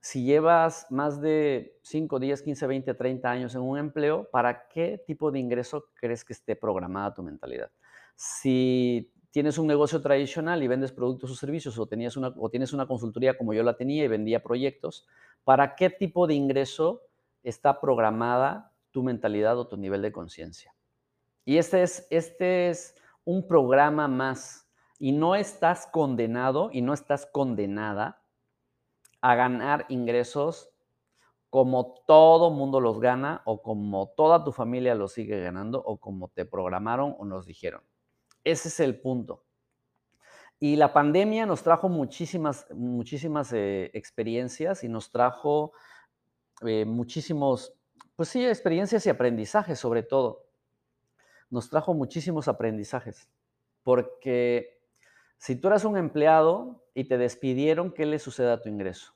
Si 0.00 0.24
llevas 0.24 0.86
más 0.90 1.20
de 1.20 1.78
5, 1.82 2.18
10, 2.18 2.42
15, 2.42 2.66
20, 2.66 2.94
30 2.94 3.30
años 3.30 3.54
en 3.54 3.62
un 3.62 3.78
empleo, 3.78 4.28
¿para 4.30 4.66
qué 4.68 5.02
tipo 5.06 5.30
de 5.30 5.38
ingreso 5.38 5.86
crees 5.94 6.24
que 6.24 6.32
esté 6.32 6.56
programada 6.56 7.14
tu 7.14 7.22
mentalidad? 7.22 7.70
Si 8.16 9.12
tienes 9.32 9.58
un 9.58 9.66
negocio 9.66 10.00
tradicional 10.00 10.62
y 10.62 10.68
vendes 10.68 10.92
productos 10.92 11.30
o 11.30 11.34
servicios 11.34 11.78
o, 11.78 11.86
tenías 11.86 12.16
o 12.16 12.50
tienes 12.50 12.72
una 12.72 12.86
consultoría 12.86 13.36
como 13.36 13.54
yo 13.54 13.62
la 13.62 13.76
tenía 13.76 14.04
y 14.04 14.08
vendía 14.08 14.42
proyectos, 14.42 15.06
¿para 15.42 15.74
qué 15.74 15.90
tipo 15.90 16.26
de 16.26 16.34
ingreso 16.34 17.02
está 17.42 17.80
programada 17.80 18.72
tu 18.90 19.02
mentalidad 19.02 19.58
o 19.58 19.66
tu 19.66 19.76
nivel 19.78 20.02
de 20.02 20.12
conciencia? 20.12 20.74
Y 21.44 21.56
este 21.56 21.82
es, 21.82 22.06
este 22.10 22.68
es 22.68 22.94
un 23.24 23.48
programa 23.48 24.06
más 24.06 24.68
y 24.98 25.12
no 25.12 25.34
estás 25.34 25.86
condenado 25.86 26.68
y 26.70 26.82
no 26.82 26.92
estás 26.92 27.26
condenada 27.26 28.22
a 29.22 29.34
ganar 29.34 29.86
ingresos 29.88 30.68
como 31.48 31.94
todo 32.06 32.50
mundo 32.50 32.80
los 32.80 33.00
gana 33.00 33.42
o 33.46 33.62
como 33.62 34.08
toda 34.16 34.44
tu 34.44 34.52
familia 34.52 34.94
los 34.94 35.12
sigue 35.12 35.40
ganando 35.40 35.82
o 35.82 35.98
como 35.98 36.28
te 36.28 36.44
programaron 36.44 37.16
o 37.18 37.24
nos 37.24 37.46
dijeron. 37.46 37.82
Ese 38.44 38.68
es 38.68 38.80
el 38.80 39.00
punto. 39.00 39.44
Y 40.58 40.76
la 40.76 40.92
pandemia 40.92 41.46
nos 41.46 41.62
trajo 41.62 41.88
muchísimas, 41.88 42.66
muchísimas 42.72 43.52
eh, 43.52 43.90
experiencias 43.94 44.84
y 44.84 44.88
nos 44.88 45.10
trajo 45.10 45.72
eh, 46.64 46.84
muchísimos, 46.84 47.74
pues 48.14 48.28
sí, 48.28 48.46
experiencias 48.46 49.04
y 49.06 49.10
aprendizajes 49.10 49.78
sobre 49.78 50.02
todo. 50.02 50.46
Nos 51.50 51.68
trajo 51.68 51.94
muchísimos 51.94 52.48
aprendizajes 52.48 53.28
porque 53.82 54.80
si 55.38 55.56
tú 55.56 55.68
eras 55.68 55.84
un 55.84 55.96
empleado 55.96 56.84
y 56.94 57.04
te 57.04 57.18
despidieron, 57.18 57.92
¿qué 57.92 58.06
le 58.06 58.18
sucede 58.18 58.52
a 58.52 58.60
tu 58.60 58.68
ingreso? 58.68 59.14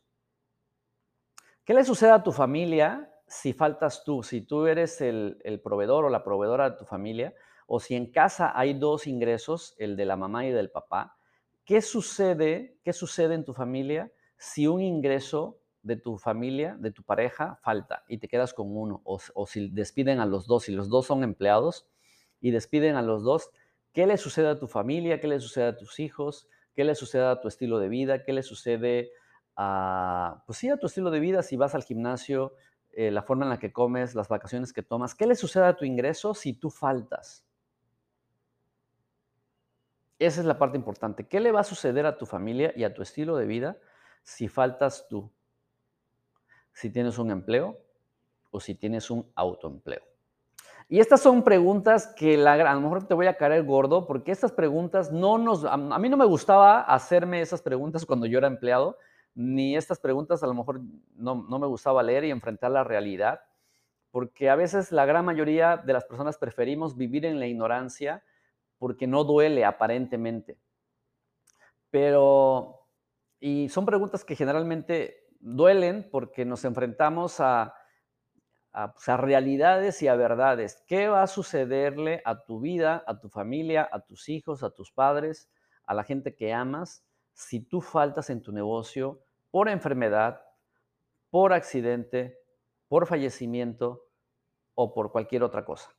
¿Qué 1.64 1.74
le 1.74 1.84
sucede 1.84 2.10
a 2.10 2.22
tu 2.22 2.32
familia 2.32 3.12
si 3.26 3.52
faltas 3.52 4.04
tú? 4.04 4.22
Si 4.22 4.40
tú 4.40 4.66
eres 4.66 5.00
el, 5.00 5.60
proveedor 5.62 6.04
o 6.04 6.10
la 6.10 6.24
proveedora 6.24 6.70
de 6.70 6.76
tu 6.76 6.84
familia, 6.84 7.34
o 7.66 7.80
si 7.80 7.94
en 7.94 8.10
casa 8.10 8.52
hay 8.58 8.74
dos 8.74 9.06
ingresos, 9.06 9.74
el 9.78 9.96
de 9.96 10.06
la 10.06 10.16
mamá 10.16 10.46
y 10.46 10.52
del 10.52 10.70
papá, 10.70 11.18
¿qué 11.64 11.82
sucede, 11.82 12.78
qué 12.82 12.92
sucede 12.92 13.34
en 13.34 13.44
tu 13.44 13.54
familia 13.54 14.12
si 14.38 14.66
un 14.66 14.80
ingreso 14.80 15.60
de 15.82 15.96
tu 15.96 16.18
familia, 16.18 16.76
de 16.78 16.90
tu 16.90 17.02
pareja, 17.02 17.58
falta 17.62 18.04
y 18.08 18.18
te 18.18 18.28
quedas 18.28 18.54
con 18.54 18.76
uno? 18.76 19.02
O, 19.04 19.46
si 19.46 19.68
despiden 19.68 20.20
a 20.20 20.26
los 20.26 20.46
dos, 20.46 20.64
si 20.64 20.72
los 20.72 20.88
dos 20.88 21.06
son 21.06 21.24
empleados 21.24 21.88
y 22.40 22.50
despiden 22.50 22.96
a 22.96 23.02
los 23.02 23.22
dos, 23.22 23.50
¿Qué 23.96 24.06
le 24.06 24.18
sucede 24.18 24.48
a 24.48 24.58
tu 24.58 24.68
familia? 24.68 25.20
¿Qué 25.20 25.26
le 25.26 25.40
sucede 25.40 25.68
a 25.68 25.74
tus 25.78 26.00
hijos? 26.00 26.50
¿Qué 26.74 26.84
le 26.84 26.94
sucede 26.94 27.24
a 27.24 27.40
tu 27.40 27.48
estilo 27.48 27.78
de 27.78 27.88
vida? 27.88 28.24
¿Qué 28.24 28.34
le 28.34 28.42
sucede 28.42 29.10
a, 29.56 30.42
pues 30.46 30.58
sí, 30.58 30.68
a 30.68 30.76
tu 30.76 30.86
estilo 30.86 31.10
de 31.10 31.18
vida 31.18 31.42
si 31.42 31.56
vas 31.56 31.74
al 31.74 31.82
gimnasio, 31.82 32.52
eh, 32.90 33.10
la 33.10 33.22
forma 33.22 33.46
en 33.46 33.48
la 33.48 33.58
que 33.58 33.72
comes, 33.72 34.14
las 34.14 34.28
vacaciones 34.28 34.74
que 34.74 34.82
tomas? 34.82 35.14
¿Qué 35.14 35.26
le 35.26 35.34
sucede 35.34 35.64
a 35.64 35.76
tu 35.76 35.86
ingreso 35.86 36.34
si 36.34 36.52
tú 36.52 36.68
faltas? 36.68 37.45
Esa 40.18 40.40
es 40.40 40.46
la 40.46 40.58
parte 40.58 40.78
importante. 40.78 41.26
¿Qué 41.26 41.40
le 41.40 41.52
va 41.52 41.60
a 41.60 41.64
suceder 41.64 42.06
a 42.06 42.16
tu 42.16 42.26
familia 42.26 42.72
y 42.74 42.84
a 42.84 42.94
tu 42.94 43.02
estilo 43.02 43.36
de 43.36 43.46
vida 43.46 43.76
si 44.22 44.48
faltas 44.48 45.06
tú? 45.08 45.30
Si 46.72 46.90
tienes 46.90 47.18
un 47.18 47.30
empleo 47.30 47.78
o 48.50 48.60
si 48.60 48.74
tienes 48.74 49.10
un 49.10 49.30
autoempleo. 49.34 50.02
Y 50.88 51.00
estas 51.00 51.20
son 51.20 51.42
preguntas 51.42 52.06
que 52.16 52.36
la, 52.36 52.52
a 52.52 52.74
lo 52.74 52.80
mejor 52.80 53.06
te 53.06 53.14
voy 53.14 53.26
a 53.26 53.36
caer 53.36 53.64
gordo, 53.64 54.06
porque 54.06 54.30
estas 54.30 54.52
preguntas 54.52 55.10
no 55.10 55.36
nos... 55.36 55.64
A, 55.64 55.76
mí 55.76 56.08
no 56.08 56.16
me 56.16 56.24
gustaba 56.24 56.80
hacerme 56.80 57.40
esas 57.40 57.60
preguntas 57.60 58.06
cuando 58.06 58.24
yo 58.26 58.38
era 58.38 58.46
empleado, 58.46 58.96
ni 59.34 59.76
estas 59.76 59.98
preguntas 59.98 60.42
a 60.42 60.46
lo 60.46 60.54
mejor 60.54 60.80
no, 61.16 61.44
no 61.48 61.58
me 61.58 61.66
gustaba 61.66 62.02
leer 62.02 62.24
y 62.24 62.30
enfrentar 62.30 62.70
la 62.70 62.84
realidad, 62.84 63.40
porque 64.12 64.48
a 64.48 64.54
veces 64.54 64.92
la 64.92 65.04
gran 65.04 65.24
mayoría 65.24 65.76
de 65.76 65.92
las 65.92 66.04
personas 66.04 66.38
preferimos 66.38 66.96
vivir 66.96 67.26
en 67.26 67.40
la 67.40 67.46
ignorancia 67.46 68.22
porque 68.78 69.06
no 69.06 69.24
duele 69.24 69.64
aparentemente. 69.64 70.58
Pero, 71.90 72.86
y 73.40 73.68
son 73.68 73.86
preguntas 73.86 74.24
que 74.24 74.36
generalmente 74.36 75.26
duelen 75.40 76.08
porque 76.10 76.44
nos 76.44 76.64
enfrentamos 76.64 77.40
a 77.40 77.74
pues, 78.94 79.08
a, 79.08 79.16
realidades 79.16 80.02
y 80.02 80.08
a 80.08 80.16
verdades. 80.16 80.84
¿Qué 80.86 81.08
va 81.08 81.22
a 81.22 81.26
sucederle 81.26 82.20
a 82.26 82.44
tu 82.44 82.60
vida, 82.60 83.02
a 83.06 83.18
tu 83.18 83.30
familia, 83.30 83.88
a 83.90 84.00
tus 84.00 84.28
hijos, 84.28 84.62
a 84.62 84.70
tus 84.70 84.92
padres, 84.92 85.50
a 85.86 85.94
la 85.94 86.04
gente 86.04 86.36
que 86.36 86.52
amas, 86.52 87.02
si 87.32 87.60
tú 87.60 87.80
faltas 87.80 88.28
en 88.28 88.42
tu 88.42 88.52
negocio 88.52 89.22
por 89.50 89.70
enfermedad, 89.70 90.42
por 91.30 91.54
accidente, 91.54 92.38
por 92.86 93.06
fallecimiento 93.06 94.04
o 94.74 94.92
por 94.92 95.10
cualquier 95.10 95.42
otra 95.42 95.64
cosa? 95.64 95.90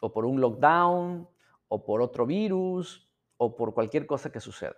O 0.00 0.12
por 0.12 0.26
un 0.26 0.40
lockdown, 0.40 1.28
o 1.68 1.84
por 1.84 2.02
otro 2.02 2.26
virus, 2.26 3.10
o 3.36 3.56
por 3.56 3.74
cualquier 3.74 4.06
cosa 4.06 4.30
que 4.30 4.40
suceda. 4.40 4.76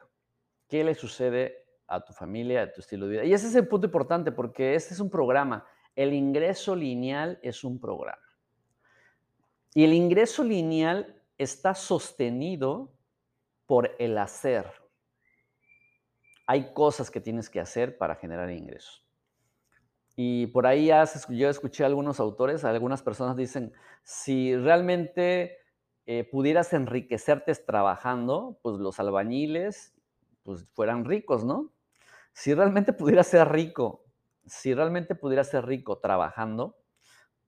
¿Qué 0.68 0.85
le 0.85 0.95
sucede 0.95 1.66
a 1.87 2.04
tu 2.04 2.12
familia, 2.12 2.62
a 2.62 2.73
tu 2.73 2.80
estilo 2.80 3.07
de 3.07 3.12
vida? 3.12 3.25
Y 3.25 3.33
ese 3.33 3.47
es 3.47 3.54
el 3.54 3.68
punto 3.68 3.87
importante 3.87 4.33
porque 4.33 4.75
este 4.75 4.95
es 4.95 5.00
un 5.00 5.11
programa 5.11 5.66
el 5.99 6.12
ingreso 6.12 6.76
lineal 6.76 7.40
es 7.42 7.64
un 7.64 7.80
programa. 7.80 8.23
Y 9.75 9.83
el 9.83 9.92
ingreso 9.92 10.45
lineal 10.45 11.21
está 11.37 11.75
sostenido 11.75 12.95
por 13.66 13.97
el 13.99 14.16
hacer. 14.16 14.73
Hay 16.47 16.73
cosas 16.73 17.11
que 17.11 17.21
tienes 17.21 17.50
que 17.50 17.59
hacer 17.59 17.99
para 17.99 18.14
generar 18.14 18.49
ingresos. 18.49 19.04
Y 20.14 20.47
por 20.47 20.68
ahí 20.68 20.92
yo 21.30 21.50
escuché 21.50 21.83
a 21.83 21.88
algunos 21.88 22.21
autores, 22.21 22.64
algunas 22.64 23.02
personas 23.02 23.37
dicen, 23.37 23.73
si 24.04 24.54
realmente 24.54 25.59
eh, 26.08 26.24
pudieras 26.24 26.72
enriquecerte 26.72 27.54
trabajando, 27.54 28.58
pues 28.62 28.78
los 28.78 28.98
albañiles 28.98 29.94
pues 30.42 30.66
fueran 30.72 31.04
ricos, 31.04 31.44
¿no? 31.44 31.70
Si 32.32 32.54
realmente 32.54 32.92
pudieras 32.92 33.26
ser 33.26 33.48
rico 33.48 34.08
si 34.48 34.74
realmente 34.74 35.14
pudiera 35.14 35.44
ser 35.44 35.66
rico 35.66 35.98
trabajando, 35.98 36.76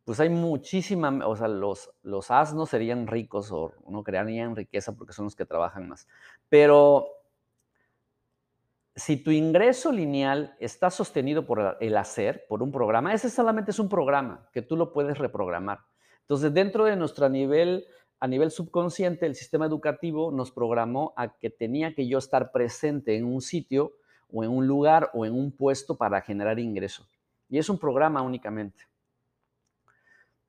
pues 0.04 0.20
hay 0.20 0.28
muchísima, 0.28 1.26
o 1.26 1.36
sea, 1.36 1.48
los, 1.48 1.90
los 2.02 2.30
asnos 2.30 2.70
serían 2.70 3.06
ricos 3.06 3.50
o 3.52 3.72
no 3.88 4.02
crearían 4.02 4.56
riqueza 4.56 4.92
porque 4.96 5.12
son 5.12 5.26
los 5.26 5.36
que 5.36 5.46
trabajan 5.46 5.88
más. 5.88 6.08
Pero 6.48 7.08
si 8.94 9.16
tu 9.16 9.30
ingreso 9.30 9.92
lineal 9.92 10.56
está 10.58 10.90
sostenido 10.90 11.46
por 11.46 11.76
el 11.80 11.96
hacer, 11.96 12.46
por 12.48 12.62
un 12.62 12.72
programa, 12.72 13.14
ese 13.14 13.30
solamente 13.30 13.70
es 13.70 13.78
un 13.78 13.88
programa 13.88 14.48
que 14.52 14.62
tú 14.62 14.76
lo 14.76 14.92
puedes 14.92 15.18
reprogramar. 15.18 15.80
Entonces, 16.22 16.52
dentro 16.52 16.84
de 16.84 16.96
nuestro 16.96 17.28
nivel, 17.28 17.86
a 18.20 18.28
nivel 18.28 18.50
subconsciente, 18.50 19.24
el 19.24 19.34
sistema 19.34 19.64
educativo 19.64 20.30
nos 20.30 20.52
programó 20.52 21.14
a 21.16 21.36
que 21.38 21.48
tenía 21.48 21.94
que 21.94 22.06
yo 22.06 22.18
estar 22.18 22.52
presente 22.52 23.16
en 23.16 23.24
un 23.24 23.40
sitio 23.40 23.94
o 24.30 24.44
en 24.44 24.50
un 24.50 24.66
lugar 24.66 25.10
o 25.14 25.24
en 25.24 25.34
un 25.34 25.50
puesto 25.50 25.96
para 25.96 26.20
generar 26.20 26.58
ingreso. 26.58 27.06
Y 27.48 27.58
es 27.58 27.70
un 27.70 27.78
programa 27.78 28.20
únicamente. 28.20 28.84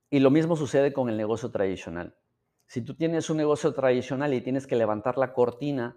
Y 0.10 0.20
lo 0.20 0.30
mismo 0.30 0.58
sucede 0.58 0.92
con 0.92 1.10
el 1.10 1.16
negocio 1.16 1.50
tradicional. 1.50 2.14
Si 2.68 2.82
tú 2.82 2.94
tienes 2.94 3.30
un 3.30 3.38
negocio 3.38 3.74
tradicional 3.74 4.34
y 4.34 4.42
tienes 4.42 4.68
que 4.68 4.76
levantar 4.76 5.18
la 5.18 5.34
cortina 5.34 5.96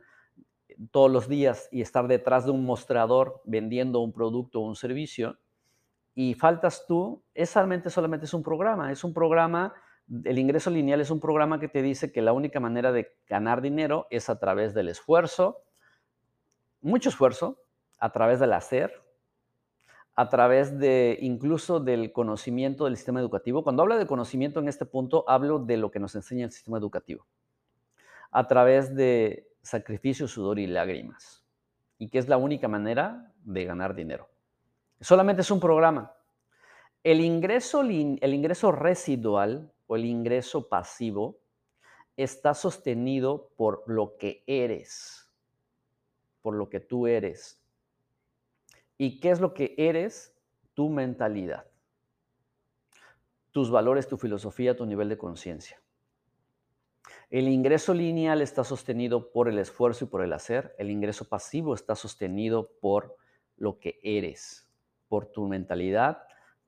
eh, 0.69 0.77
todos 0.93 1.11
los 1.11 1.29
días 1.29 1.69
y 1.73 1.83
estar 1.83 2.07
detrás 2.07 2.45
de 2.45 2.53
un 2.53 2.65
mostrador 2.65 3.43
vendiendo 3.45 3.99
un 4.01 4.13
producto 4.13 4.61
o 4.61 4.69
un 4.69 4.77
servicio 4.77 5.39
y 6.15 6.35
faltas 6.35 6.87
tú, 6.87 7.25
es 7.35 7.51
solamente, 7.51 7.91
solamente 7.91 8.27
es 8.27 8.35
un 8.35 8.45
programa. 8.45 8.93
Es 8.93 9.03
un 9.03 9.13
programa, 9.13 9.75
el 10.25 10.39
ingreso 10.39 10.71
lineal 10.71 11.01
es 11.01 11.11
un 11.11 11.21
programa 11.21 11.59
que 11.59 11.69
te 11.69 11.83
dice 11.83 12.13
que 12.13 12.23
la 12.23 12.33
única 12.33 12.61
manera 12.61 12.93
de 12.93 13.17
ganar 13.27 13.63
dinero 13.63 14.07
es 14.11 14.29
a 14.29 14.39
través 14.39 14.75
del 14.75 14.89
esfuerzo, 14.89 15.63
mucho 16.81 17.09
esfuerzo, 17.09 17.63
a 17.99 18.13
través 18.13 18.39
del 18.39 18.53
hacer, 18.53 18.93
a 20.15 20.29
través 20.29 20.79
de 20.79 21.19
incluso 21.23 21.81
del 21.81 22.13
conocimiento 22.13 22.85
del 22.85 22.97
sistema 22.97 23.21
educativo. 23.21 23.65
Cuando 23.65 23.83
hablo 23.83 23.97
de 23.97 24.07
conocimiento 24.07 24.61
en 24.61 24.69
este 24.69 24.85
punto, 24.85 25.25
hablo 25.27 25.59
de 25.59 25.77
lo 25.79 25.91
que 25.91 25.99
nos 25.99 26.15
enseña 26.15 26.45
el 26.45 26.53
sistema 26.53 26.79
educativo, 26.79 27.27
a 28.31 28.47
través 28.47 28.95
de 28.95 29.49
sacrificio, 29.63 30.29
sudor 30.29 30.59
y 30.59 30.67
lágrimas, 30.67 31.45
y 31.99 32.11
que 32.11 32.19
es 32.19 32.29
la 32.29 32.37
única 32.37 32.69
manera 32.69 33.33
de 33.43 33.65
ganar 33.65 33.95
dinero. 33.95 34.29
Solamente 35.01 35.43
es 35.43 35.51
un 35.51 35.61
programa. 35.61 36.13
El 37.03 37.21
ingreso, 37.21 37.81
el 37.81 38.35
ingreso 38.35 38.73
residual 38.73 39.74
el 39.97 40.05
ingreso 40.05 40.69
pasivo 40.69 41.41
está 42.17 42.55
sostenido 42.55 43.51
por 43.57 43.83
lo 43.87 44.17
que 44.17 44.45
eres, 44.47 45.31
por 46.43 46.55
lo 46.55 46.69
que 46.69 46.81
tú 46.81 47.07
eres. 47.07 47.61
¿Y 48.97 49.21
qué 49.21 49.31
es 49.31 49.41
lo 49.41 49.55
que 49.55 49.75
eres? 49.77 50.37
Tu 50.75 50.89
mentalidad, 50.89 51.67
tus 53.51 53.71
valores, 53.71 54.09
tu 54.09 54.17
filosofía, 54.17 54.77
tu 54.77 54.87
nivel 54.87 55.09
de 55.09 55.19
conciencia. 55.19 55.81
El 57.31 57.49
ingreso 57.49 57.95
lineal 57.95 58.43
está 58.43 58.65
sostenido 58.65 59.33
por 59.33 59.49
el 59.49 59.59
esfuerzo 59.59 60.05
y 60.05 60.09
por 60.09 60.23
el 60.23 60.33
hacer. 60.33 60.75
El 60.79 60.91
ingreso 60.91 61.29
pasivo 61.29 61.75
está 61.75 61.97
sostenido 61.97 62.71
por 62.81 63.17
lo 63.57 63.79
que 63.79 63.99
eres, 64.03 64.69
por 65.09 65.27
tu 65.27 65.47
mentalidad, 65.47 66.23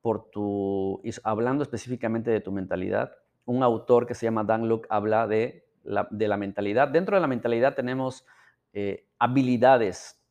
por 0.07 0.31
tu, 0.31 1.03
hablando 1.25 1.65
específicamente 1.65 2.31
de 2.31 2.41
tu 2.41 2.53
mentalidad, 2.53 3.17
un 3.45 3.65
autor 3.65 4.07
que 4.07 4.15
se 4.15 4.25
llama 4.25 4.45
Dan 4.45 4.69
Luke 4.69 4.87
habla 4.89 5.27
de 5.27 5.69
la, 5.83 6.07
de 6.13 6.29
la 6.29 6.37
mentalidad. 6.37 6.87
Dentro 6.87 7.17
de 7.17 7.21
la 7.21 7.27
mentalidad 7.27 7.75
tenemos 7.75 8.25
eh, 8.73 9.09
habilidades 9.19 10.25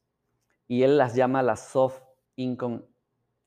y 0.69 0.83
él 0.83 0.97
las 0.97 1.13
llama 1.13 1.43
las 1.43 1.67
soft 1.67 2.01
income, 2.37 2.83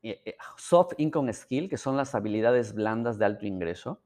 eh, 0.03 0.21
eh, 0.23 0.37
soft 0.55 0.93
income 0.99 1.33
skill, 1.33 1.67
que 1.67 1.77
son 1.77 1.97
las 1.97 2.13
habilidades 2.13 2.75
blandas 2.75 3.17
de 3.17 3.25
alto 3.25 3.47
ingreso. 3.47 3.99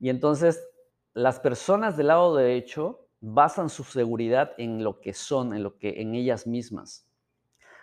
Y 0.00 0.08
entonces 0.08 0.66
las 1.12 1.40
personas 1.40 1.98
del 1.98 2.06
lado 2.06 2.36
derecho 2.36 3.06
basan 3.20 3.68
su 3.68 3.84
seguridad 3.84 4.52
en 4.56 4.82
lo 4.82 4.98
que 5.02 5.12
son, 5.12 5.52
en 5.52 5.62
lo 5.62 5.76
que 5.76 6.00
en 6.00 6.14
ellas 6.14 6.46
mismas. 6.46 7.06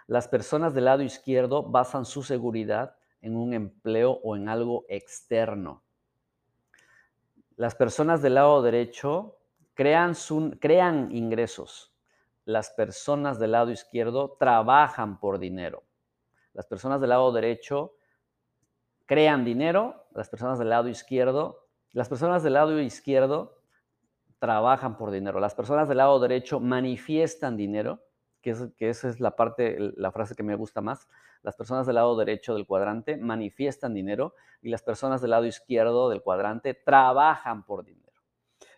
Las 0.08 0.28
personas 0.28 0.74
del 0.74 0.86
lado 0.86 1.04
izquierdo 1.04 1.62
basan 1.62 2.06
su 2.06 2.24
seguridad 2.24 2.96
en 3.26 3.36
un 3.36 3.54
empleo 3.54 4.20
o 4.24 4.36
en 4.36 4.48
algo 4.48 4.86
externo. 4.88 5.84
Las 7.56 7.74
personas 7.74 8.22
del 8.22 8.36
lado 8.36 8.62
derecho 8.62 9.40
crean, 9.74 10.14
crean 10.60 11.12
ingresos. 11.12 11.92
Las 12.46 12.70
personas 12.70 13.40
del 13.40 13.54
lado 13.54 13.72
izquierdo 13.72 14.38
trabajan 14.40 15.20
por 15.20 15.40
dinero. 15.40 15.84
Las 16.54 16.68
personas 16.68 17.02
del 17.02 17.10
lado 17.10 17.32
derecho 17.32 17.96
crean 19.08 19.44
dinero. 19.44 20.06
Las 20.14 20.30
personas 20.30 20.60
del 20.60 20.70
lado 20.70 20.88
izquierdo, 20.88 21.68
las 21.94 22.08
personas 22.08 22.44
del 22.44 22.54
lado 22.54 22.80
izquierdo 22.80 23.60
trabajan 24.38 24.98
por 24.98 25.10
dinero. 25.10 25.40
Las 25.40 25.56
personas 25.56 25.88
del 25.88 25.98
lado 25.98 26.20
derecho 26.20 26.60
manifiestan 26.60 27.58
dinero 27.58 28.02
que, 28.46 28.90
esa 28.90 29.10
es 29.10 29.20
la 29.20 29.36
parte, 29.36 29.78
la 29.98 30.12
frase 30.12 30.36
que 30.36 30.44
me 30.44 30.56
gusta 30.56 30.82
más. 30.82 31.10
Las 31.42 31.56
personas 31.56 31.86
del 31.86 31.96
lado 31.96 32.16
derecho 32.16 32.54
del 32.54 32.68
cuadrante 32.68 33.18
manifiestan 33.18 33.94
dinero 33.94 34.36
y 34.62 34.70
las 34.70 34.84
personas 34.84 35.22
del 35.22 35.32
lado 35.32 35.46
izquierdo 35.46 36.10
del 36.10 36.22
cuadrante 36.22 36.74
trabajan 36.74 37.66
por 37.66 37.84
dinero. 37.84 38.14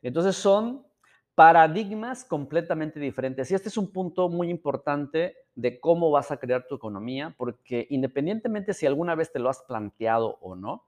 Entonces 0.01 0.36
son 0.36 0.86
paradigmas 1.36 2.25
completamente 2.25 3.00
diferentes. 3.00 3.51
Y 3.51 3.55
este 3.55 3.69
es 3.69 3.77
un 3.77 3.91
punto 3.91 4.29
muy 4.29 4.50
importante 4.50 5.36
de 5.53 5.79
cómo 5.79 6.09
vas 6.12 6.31
a 6.31 6.38
crear 6.38 6.65
tu 6.67 6.75
economía, 6.75 7.36
porque 7.38 7.88
independientemente 7.89 8.74
si 8.74 8.86
alguna 8.86 9.15
vez 9.15 9.31
te 9.31 9.39
lo 9.39 9.50
has 9.50 9.62
planteado 9.62 10.38
o 10.41 10.55
no, 10.55 10.88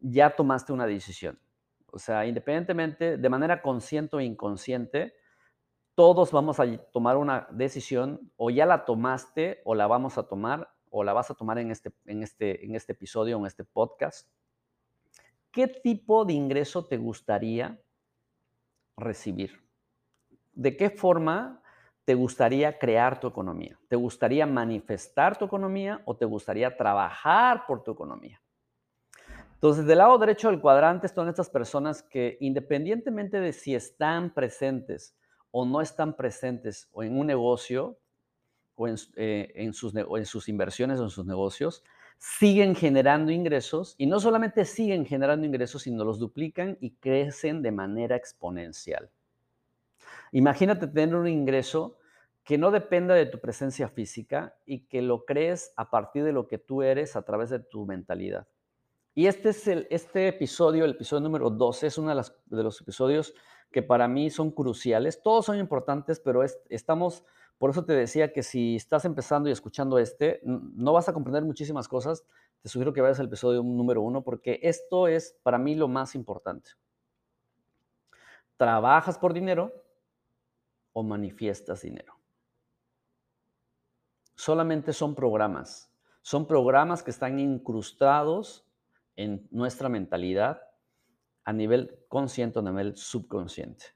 ya 0.00 0.34
tomaste 0.34 0.72
una 0.72 0.86
decisión. 0.86 1.38
O 1.86 1.98
sea, 1.98 2.26
independientemente, 2.26 3.16
de 3.16 3.28
manera 3.28 3.62
consciente 3.62 4.16
o 4.16 4.20
inconsciente, 4.20 5.14
todos 6.00 6.32
vamos 6.32 6.58
a 6.58 6.78
tomar 6.92 7.18
una 7.18 7.46
decisión, 7.50 8.32
o 8.38 8.48
ya 8.48 8.64
la 8.64 8.86
tomaste, 8.86 9.60
o 9.64 9.74
la 9.74 9.86
vamos 9.86 10.16
a 10.16 10.22
tomar, 10.22 10.72
o 10.88 11.04
la 11.04 11.12
vas 11.12 11.30
a 11.30 11.34
tomar 11.34 11.58
en 11.58 11.70
este, 11.70 11.92
en 12.06 12.22
este, 12.22 12.64
en 12.64 12.74
este 12.74 12.92
episodio, 12.92 13.36
en 13.36 13.44
este 13.44 13.64
podcast. 13.64 14.26
¿Qué 15.50 15.66
tipo 15.66 16.24
de 16.24 16.32
ingreso 16.32 16.86
te 16.86 16.96
gustaría 16.96 17.78
recibir? 18.96 19.62
¿De 20.54 20.74
qué 20.74 20.88
forma 20.88 21.62
te 22.06 22.14
gustaría 22.14 22.78
crear 22.78 23.20
tu 23.20 23.26
economía? 23.26 23.78
¿Te 23.86 23.96
gustaría 23.96 24.46
manifestar 24.46 25.36
tu 25.36 25.44
economía 25.44 26.00
o 26.06 26.16
te 26.16 26.24
gustaría 26.24 26.74
trabajar 26.78 27.66
por 27.66 27.84
tu 27.84 27.90
economía? 27.90 28.40
Entonces, 29.52 29.84
del 29.84 29.98
lado 29.98 30.16
derecho 30.16 30.48
del 30.48 30.62
cuadrante 30.62 31.06
están 31.06 31.28
estas 31.28 31.50
personas 31.50 32.02
que 32.02 32.38
independientemente 32.40 33.38
de 33.38 33.52
si 33.52 33.74
están 33.74 34.32
presentes 34.32 35.19
o 35.50 35.64
no 35.64 35.80
están 35.80 36.16
presentes 36.16 36.88
o 36.92 37.02
en 37.02 37.18
un 37.18 37.26
negocio 37.26 37.98
o 38.74 38.88
en, 38.88 38.96
eh, 39.16 39.70
sus, 39.72 39.94
en 39.94 40.26
sus 40.26 40.48
inversiones 40.48 41.00
o 41.00 41.04
en 41.04 41.10
sus 41.10 41.26
negocios, 41.26 41.84
siguen 42.18 42.74
generando 42.74 43.32
ingresos 43.32 43.94
y 43.98 44.06
no 44.06 44.20
solamente 44.20 44.64
siguen 44.64 45.06
generando 45.06 45.46
ingresos, 45.46 45.82
sino 45.82 46.04
los 46.04 46.18
duplican 46.18 46.76
y 46.80 46.92
crecen 46.92 47.62
de 47.62 47.72
manera 47.72 48.16
exponencial. 48.16 49.10
Imagínate 50.32 50.86
tener 50.86 51.14
un 51.14 51.28
ingreso 51.28 51.98
que 52.44 52.58
no 52.58 52.70
dependa 52.70 53.14
de 53.14 53.26
tu 53.26 53.38
presencia 53.38 53.88
física 53.88 54.56
y 54.66 54.80
que 54.80 55.02
lo 55.02 55.24
crees 55.24 55.72
a 55.76 55.90
partir 55.90 56.24
de 56.24 56.32
lo 56.32 56.46
que 56.46 56.58
tú 56.58 56.82
eres 56.82 57.16
a 57.16 57.22
través 57.22 57.50
de 57.50 57.60
tu 57.60 57.86
mentalidad. 57.86 58.46
Y 59.14 59.26
este 59.26 59.50
es 59.50 59.66
el, 59.66 59.86
este 59.90 60.28
episodio, 60.28 60.84
el 60.84 60.92
episodio 60.92 61.20
número 61.20 61.50
12, 61.50 61.86
es 61.86 61.98
uno 61.98 62.14
de 62.14 62.62
los 62.62 62.80
episodios 62.80 63.34
que 63.70 63.82
para 63.82 64.08
mí 64.08 64.30
son 64.30 64.50
cruciales. 64.50 65.22
Todos 65.22 65.46
son 65.46 65.58
importantes, 65.58 66.20
pero 66.20 66.42
estamos, 66.68 67.24
por 67.58 67.70
eso 67.70 67.84
te 67.84 67.92
decía 67.92 68.32
que 68.32 68.42
si 68.42 68.76
estás 68.76 69.04
empezando 69.04 69.48
y 69.48 69.52
escuchando 69.52 69.98
este, 69.98 70.40
no 70.44 70.92
vas 70.92 71.08
a 71.08 71.12
comprender 71.12 71.44
muchísimas 71.44 71.88
cosas. 71.88 72.24
Te 72.62 72.68
sugiero 72.68 72.92
que 72.92 73.00
vayas 73.00 73.20
al 73.20 73.26
episodio 73.26 73.62
número 73.62 74.02
uno, 74.02 74.22
porque 74.22 74.60
esto 74.62 75.08
es 75.08 75.36
para 75.42 75.58
mí 75.58 75.74
lo 75.74 75.88
más 75.88 76.14
importante. 76.14 76.70
¿Trabajas 78.56 79.18
por 79.18 79.32
dinero 79.32 79.72
o 80.92 81.02
manifiestas 81.02 81.82
dinero? 81.82 82.14
Solamente 84.34 84.92
son 84.92 85.14
programas. 85.14 85.90
Son 86.22 86.46
programas 86.46 87.02
que 87.02 87.10
están 87.10 87.38
incrustados 87.38 88.66
en 89.16 89.46
nuestra 89.50 89.88
mentalidad 89.88 90.69
a 91.44 91.52
nivel 91.52 92.04
consciente 92.08 92.58
o 92.58 92.62
a 92.62 92.64
nivel 92.64 92.96
subconsciente. 92.96 93.86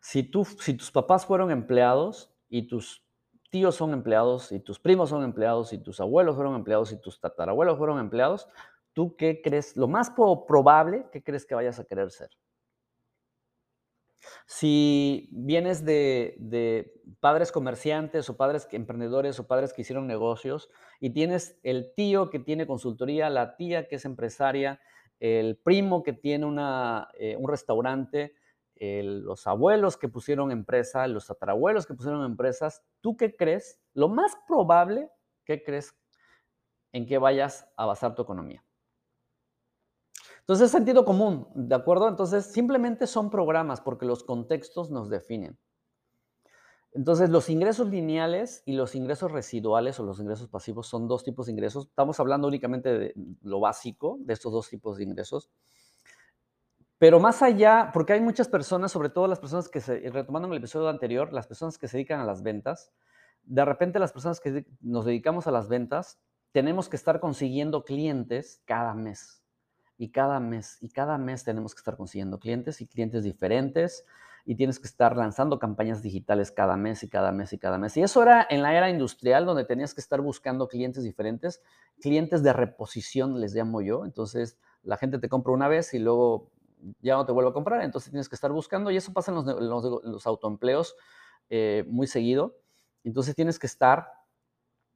Si, 0.00 0.22
tú, 0.22 0.44
si 0.44 0.74
tus 0.74 0.90
papás 0.90 1.26
fueron 1.26 1.50
empleados 1.50 2.32
y 2.48 2.68
tus 2.68 3.04
tíos 3.50 3.74
son 3.74 3.92
empleados 3.92 4.52
y 4.52 4.60
tus 4.60 4.78
primos 4.78 5.10
son 5.10 5.24
empleados 5.24 5.72
y 5.72 5.78
tus 5.78 6.00
abuelos 6.00 6.36
fueron 6.36 6.54
empleados 6.54 6.92
y 6.92 7.00
tus 7.00 7.20
tatarabuelos 7.20 7.78
fueron 7.78 7.98
empleados, 7.98 8.48
¿tú 8.92 9.16
qué 9.16 9.40
crees? 9.42 9.76
Lo 9.76 9.88
más 9.88 10.10
probable, 10.10 11.06
¿qué 11.12 11.22
crees 11.22 11.46
que 11.46 11.54
vayas 11.54 11.78
a 11.78 11.84
querer 11.84 12.10
ser? 12.10 12.30
Si 14.46 15.28
vienes 15.32 15.84
de, 15.84 16.34
de, 16.38 16.92
padres 17.20 17.52
comerciantes 17.52 18.28
o 18.28 18.36
padres 18.36 18.66
emprendedores 18.72 19.38
o 19.38 19.46
padres 19.46 19.72
que 19.72 19.82
hicieron 19.82 20.06
negocios 20.06 20.68
y 21.00 21.10
tienes 21.10 21.58
el 21.62 21.92
tío 21.94 22.30
que 22.30 22.40
tiene 22.40 22.66
consultoría, 22.66 23.30
la 23.30 23.56
tía 23.56 23.86
que 23.86 23.96
es 23.96 24.04
empresaria, 24.04 24.80
el 25.20 25.56
primo 25.56 26.02
que 26.02 26.12
tiene 26.12 26.46
eh, 27.18 27.36
un 27.36 27.48
restaurante, 27.48 28.34
los 28.78 29.46
abuelos 29.46 29.96
que 29.96 30.08
pusieron 30.08 30.50
empresa, 30.50 31.06
los 31.08 31.26
tatarabuelos 31.26 31.86
que 31.86 31.94
pusieron 31.94 32.24
empresas, 32.24 32.82
¿tú 33.00 33.16
qué 33.16 33.34
crees? 33.34 33.80
Lo 33.94 34.08
más 34.08 34.36
probable, 34.46 35.10
¿qué 35.44 35.62
crees 35.62 35.96
en 36.92 37.06
que 37.06 37.16
vayas 37.16 37.66
a 37.76 37.86
basar 37.86 38.14
tu 38.14 38.20
economía? 38.20 38.62
Entonces, 40.46 40.66
es 40.66 40.70
sentido 40.70 41.04
común, 41.04 41.48
¿de 41.56 41.74
acuerdo? 41.74 42.08
Entonces, 42.08 42.52
simplemente 42.52 43.08
son 43.08 43.30
programas 43.30 43.80
porque 43.80 44.06
los 44.06 44.22
contextos 44.22 44.92
nos 44.92 45.10
definen. 45.10 45.58
Entonces, 46.92 47.28
los 47.28 47.50
ingresos 47.50 47.88
lineales 47.88 48.62
y 48.64 48.72
los 48.72 48.94
ingresos 48.94 49.30
residuales 49.30 50.00
o 50.00 50.04
los 50.04 50.18
ingresos 50.18 50.48
pasivos 50.48 50.86
son 50.86 51.08
dos 51.08 51.24
tipos 51.24 51.46
de 51.46 51.52
ingresos. 51.52 51.86
Estamos 51.88 52.18
hablando 52.20 52.48
únicamente 52.48 52.98
de 52.98 53.14
lo 53.42 53.60
básico 53.60 54.16
de 54.20 54.32
estos 54.32 54.52
dos 54.52 54.70
tipos 54.70 54.96
de 54.96 55.04
ingresos. 55.04 55.50
Pero 56.98 57.20
más 57.20 57.42
allá, 57.42 57.90
porque 57.92 58.14
hay 58.14 58.20
muchas 58.20 58.48
personas, 58.48 58.90
sobre 58.90 59.10
todo 59.10 59.28
las 59.28 59.38
personas 59.38 59.68
que 59.68 59.82
se, 59.82 60.08
retomando 60.10 60.48
el 60.48 60.56
episodio 60.58 60.88
anterior, 60.88 61.32
las 61.32 61.46
personas 61.46 61.76
que 61.76 61.88
se 61.88 61.98
dedican 61.98 62.20
a 62.20 62.24
las 62.24 62.42
ventas, 62.42 62.90
de 63.42 63.64
repente 63.64 63.98
las 63.98 64.12
personas 64.12 64.40
que 64.40 64.66
nos 64.80 65.04
dedicamos 65.04 65.46
a 65.46 65.50
las 65.50 65.68
ventas, 65.68 66.18
tenemos 66.52 66.88
que 66.88 66.96
estar 66.96 67.20
consiguiendo 67.20 67.84
clientes 67.84 68.62
cada 68.64 68.94
mes. 68.94 69.42
Y 69.98 70.10
cada 70.10 70.40
mes, 70.40 70.78
y 70.80 70.90
cada 70.90 71.18
mes 71.18 71.44
tenemos 71.44 71.74
que 71.74 71.80
estar 71.80 71.96
consiguiendo 71.96 72.38
clientes 72.38 72.80
y 72.80 72.86
clientes 72.86 73.24
diferentes 73.24 74.04
y 74.48 74.54
tienes 74.54 74.78
que 74.78 74.86
estar 74.86 75.16
lanzando 75.16 75.58
campañas 75.58 76.02
digitales 76.02 76.52
cada 76.52 76.76
mes 76.76 77.02
y 77.02 77.08
cada 77.08 77.32
mes 77.32 77.52
y 77.52 77.58
cada 77.58 77.78
mes. 77.78 77.96
Y 77.96 78.02
eso 78.02 78.22
era 78.22 78.46
en 78.48 78.62
la 78.62 78.72
era 78.74 78.88
industrial 78.88 79.44
donde 79.44 79.64
tenías 79.64 79.92
que 79.92 80.00
estar 80.00 80.20
buscando 80.20 80.68
clientes 80.68 81.02
diferentes, 81.02 81.60
clientes 82.00 82.44
de 82.44 82.52
reposición 82.52 83.40
les 83.40 83.54
llamo 83.54 83.82
yo. 83.82 84.04
Entonces 84.04 84.56
la 84.84 84.96
gente 84.98 85.18
te 85.18 85.28
compra 85.28 85.52
una 85.52 85.66
vez 85.66 85.92
y 85.94 85.98
luego 85.98 86.52
ya 87.00 87.16
no 87.16 87.26
te 87.26 87.32
vuelve 87.32 87.50
a 87.50 87.54
comprar, 87.54 87.82
entonces 87.82 88.12
tienes 88.12 88.28
que 88.28 88.36
estar 88.36 88.52
buscando 88.52 88.92
y 88.92 88.96
eso 88.96 89.12
pasa 89.12 89.32
en 89.32 89.44
los, 89.44 90.26
autoempleos 90.26 90.94
eh, 91.50 91.84
muy 91.88 92.06
seguido. 92.06 92.56
Entonces 93.02 93.34
tienes 93.34 93.58
que 93.58 93.66
estar 93.66 94.12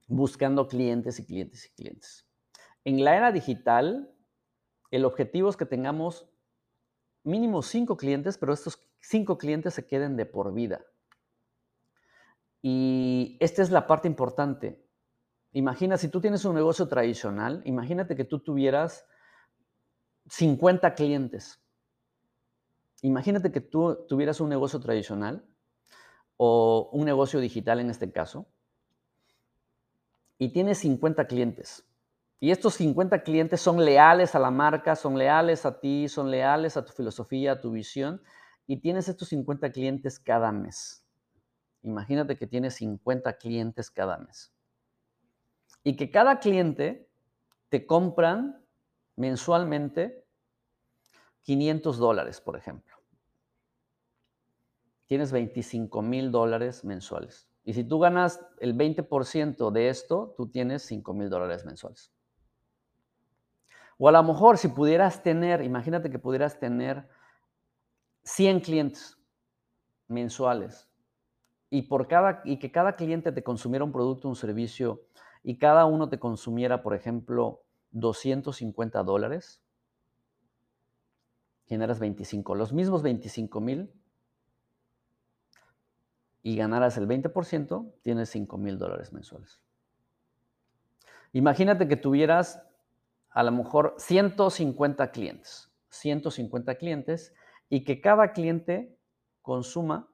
buscando 0.07 0.69
clientes 0.69 1.19
y 1.19 1.27
clientes 1.27 1.67
y 1.67 1.71
clientes. 1.71 2.25
En 2.85 3.03
la 3.03 3.17
era 3.17 3.33
digital, 3.33 4.15
el 4.93 5.05
objetivo 5.05 5.49
es 5.49 5.57
que 5.57 5.67
tengamos 5.67 6.29
mínimo 7.23 7.63
cinco 7.63 7.97
clientes, 7.97 8.39
pero 8.39 8.53
estos 8.53 8.79
cinco 9.01 9.39
clientes 9.39 9.75
se 9.75 9.87
queden 9.87 10.17
de 10.17 10.27
por 10.27 10.53
vida. 10.53 10.85
Y 12.63 13.37
esta 13.41 13.63
es 13.63 13.71
la 13.71 13.87
parte 13.87 14.09
importante. 14.09 14.85
Imagina, 15.53 15.97
si 15.97 16.09
tú 16.09 16.21
tienes 16.21 16.45
un 16.45 16.55
negocio 16.55 16.87
tradicional, 16.89 17.63
imagínate 17.65 18.15
que 18.15 18.25
tú 18.25 18.39
tuvieras 18.41 19.07
50 20.29 20.95
clientes. 20.95 21.61
Imagínate 23.03 23.51
que 23.51 23.61
tú 23.61 24.07
tuvieras 24.09 24.41
un 24.41 24.49
negocio 24.49 24.79
tradicional 24.79 25.45
o 26.37 26.91
un 26.93 27.05
negocio 27.05 27.41
digital 27.41 27.81
en 27.81 27.91
este 27.91 28.13
caso 28.13 28.47
y 30.39 30.51
tienes 30.51 30.79
50 30.79 31.27
clientes. 31.27 31.90
Y 32.43 32.51
estos 32.51 32.75
50 32.75 33.23
clientes 33.23 33.61
son 33.61 33.85
leales 33.85 34.35
a 34.35 34.39
la 34.39 34.51
marca, 34.51 34.97
son 34.97 35.19
leales 35.19 35.67
a 35.67 35.79
ti, 35.79 36.09
son 36.09 36.31
leales 36.31 36.79
a 36.79 36.85
tu 36.85 36.93
filosofía, 36.93 37.53
a 37.53 37.61
tu 37.61 37.71
visión 37.71 38.23
y 38.67 38.79
tienes 38.79 39.09
estos 39.09 39.29
50 39.29 39.71
clientes 39.73 40.19
cada 40.19 40.51
mes. 40.51 41.05
Imagínate 41.83 42.39
que 42.39 42.47
tienes 42.47 42.75
50 42.77 43.37
clientes 43.37 43.91
cada 43.91 44.17
mes. 44.17 44.55
Y 45.85 45.97
que 45.97 46.11
cada 46.11 46.41
cliente 46.41 47.11
te 47.69 47.85
compran 47.85 48.65
mensualmente 49.17 50.25
500 51.43 51.99
dólares, 51.99 52.41
por 52.41 52.57
ejemplo. 52.57 52.97
Tienes 55.05 55.31
25 55.31 56.01
mil 56.01 56.31
dólares 56.31 56.85
mensuales. 56.85 57.49
Y 57.65 57.75
si 57.75 57.85
tú 57.85 57.99
ganas 57.99 58.41
el 58.61 58.75
20% 58.77 59.71
de 59.71 59.89
esto, 59.91 60.35
tú 60.37 60.49
tienes 60.49 60.83
5 60.83 61.13
mil 61.13 61.29
dólares 61.29 61.65
mensuales. 61.65 62.13
O 64.03 64.09
a 64.09 64.13
lo 64.13 64.23
mejor 64.23 64.57
si 64.57 64.69
pudieras 64.69 65.23
tener, 65.23 65.61
imagínate 65.61 66.09
que 66.09 66.19
pudieras 66.19 66.59
tener 66.59 67.07
100 68.23 68.61
clientes 68.61 69.19
mensuales 70.09 70.89
y, 71.69 71.83
por 71.83 72.09
cada, 72.09 72.41
y 72.47 72.59
que 72.59 72.73
cada 72.73 72.97
cliente 72.97 73.31
te 73.31 73.43
consumiera 73.43 73.85
un 73.85 73.93
producto, 73.93 74.27
un 74.27 74.37
servicio 74.37 75.03
y 75.43 75.59
cada 75.59 75.85
uno 75.85 76.09
te 76.09 76.19
consumiera, 76.19 76.83
por 76.83 76.95
ejemplo, 76.95 77.63
250 77.91 79.03
dólares, 79.03 79.61
generas 81.67 81.99
25, 81.99 82.55
los 82.55 82.73
mismos 82.73 83.03
25 83.03 83.61
mil 83.61 83.93
y 86.43 86.57
ganaras 86.57 86.97
el 86.97 87.07
20%, 87.07 87.93
tienes 88.01 88.31
5 88.31 88.57
mil 88.57 88.79
dólares 88.79 89.13
mensuales. 89.13 89.61
Imagínate 91.35 91.87
que 91.87 91.97
tuvieras 91.97 92.63
a 93.31 93.43
lo 93.43 93.53
mejor 93.53 93.95
150 93.99 95.11
clientes, 95.13 95.71
150 95.91 96.75
clientes 96.77 97.35
y 97.69 97.85
que 97.85 98.01
cada 98.01 98.33
cliente 98.33 98.99
consuma 99.43 100.09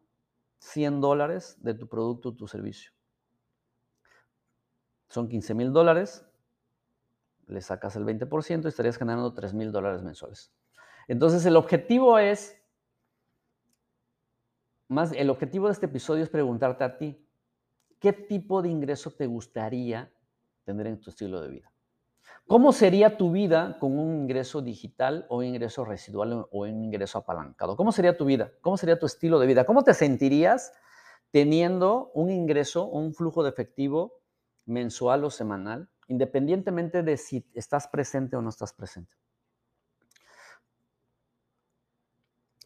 100 0.58 1.00
dólares 1.00 1.56
de 1.62 1.74
tu 1.74 1.88
producto 1.88 2.30
o 2.30 2.34
tu 2.34 2.46
servicio. 2.46 2.92
Son 5.08 5.28
15 5.28 5.54
mil 5.54 5.72
dólares, 5.72 6.26
le 7.46 7.60
sacas 7.60 7.96
el 7.96 8.04
20% 8.04 8.64
y 8.64 8.68
estarías 8.68 8.98
ganando 8.98 9.32
3 9.32 9.54
mil 9.54 9.72
dólares 9.72 10.02
mensuales. 10.02 10.52
Entonces 11.08 11.44
el 11.46 11.56
objetivo 11.56 12.18
es, 12.18 12.60
más 14.88 15.12
el 15.12 15.30
objetivo 15.30 15.66
de 15.66 15.72
este 15.72 15.86
episodio 15.86 16.24
es 16.24 16.28
preguntarte 16.28 16.84
a 16.84 16.98
ti, 16.98 17.24
¿qué 18.00 18.12
tipo 18.12 18.62
de 18.62 18.68
ingreso 18.68 19.10
te 19.10 19.26
gustaría 19.26 20.12
tener 20.64 20.88
en 20.88 21.00
tu 21.00 21.10
estilo 21.10 21.40
de 21.40 21.48
vida? 21.48 21.72
¿Cómo 22.46 22.72
sería 22.72 23.16
tu 23.16 23.32
vida 23.32 23.76
con 23.80 23.98
un 23.98 24.14
ingreso 24.14 24.62
digital 24.62 25.26
o 25.28 25.42
ingreso 25.42 25.84
residual 25.84 26.32
o 26.32 26.60
un 26.60 26.84
ingreso 26.84 27.18
apalancado? 27.18 27.76
¿Cómo 27.76 27.90
sería 27.90 28.16
tu 28.16 28.24
vida? 28.24 28.52
¿Cómo 28.60 28.76
sería 28.76 29.00
tu 29.00 29.06
estilo 29.06 29.40
de 29.40 29.48
vida? 29.48 29.66
¿Cómo 29.66 29.82
te 29.82 29.94
sentirías 29.94 30.72
teniendo 31.32 32.12
un 32.14 32.30
ingreso, 32.30 32.86
un 32.86 33.14
flujo 33.14 33.42
de 33.42 33.50
efectivo 33.50 34.20
mensual 34.64 35.24
o 35.24 35.30
semanal, 35.30 35.90
independientemente 36.06 37.02
de 37.02 37.16
si 37.16 37.44
estás 37.52 37.88
presente 37.88 38.36
o 38.36 38.42
no 38.42 38.50
estás 38.50 38.72
presente? 38.72 39.16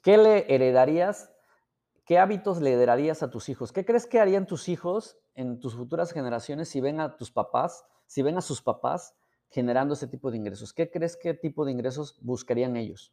¿Qué 0.02 0.18
le 0.18 0.54
heredarías? 0.54 1.32
¿Qué 2.04 2.18
hábitos 2.18 2.60
le 2.60 2.74
heredarías 2.74 3.22
a 3.22 3.30
tus 3.30 3.48
hijos? 3.48 3.72
¿Qué 3.72 3.86
crees 3.86 4.06
que 4.06 4.20
harían 4.20 4.46
tus 4.46 4.68
hijos 4.68 5.18
en 5.34 5.58
tus 5.58 5.74
futuras 5.74 6.12
generaciones 6.12 6.68
si 6.68 6.82
ven 6.82 7.00
a 7.00 7.16
tus 7.16 7.30
papás, 7.30 7.86
si 8.06 8.20
ven 8.20 8.36
a 8.36 8.42
sus 8.42 8.60
papás 8.60 9.14
generando 9.50 9.94
ese 9.94 10.06
tipo 10.06 10.30
de 10.30 10.38
ingresos? 10.38 10.72
¿Qué 10.72 10.90
crees 10.90 11.16
qué 11.16 11.34
tipo 11.34 11.64
de 11.64 11.72
ingresos 11.72 12.18
buscarían 12.22 12.76
ellos? 12.76 13.12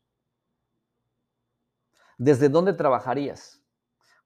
¿Desde 2.18 2.50
dónde 2.50 2.74
trabajarías? 2.74 3.62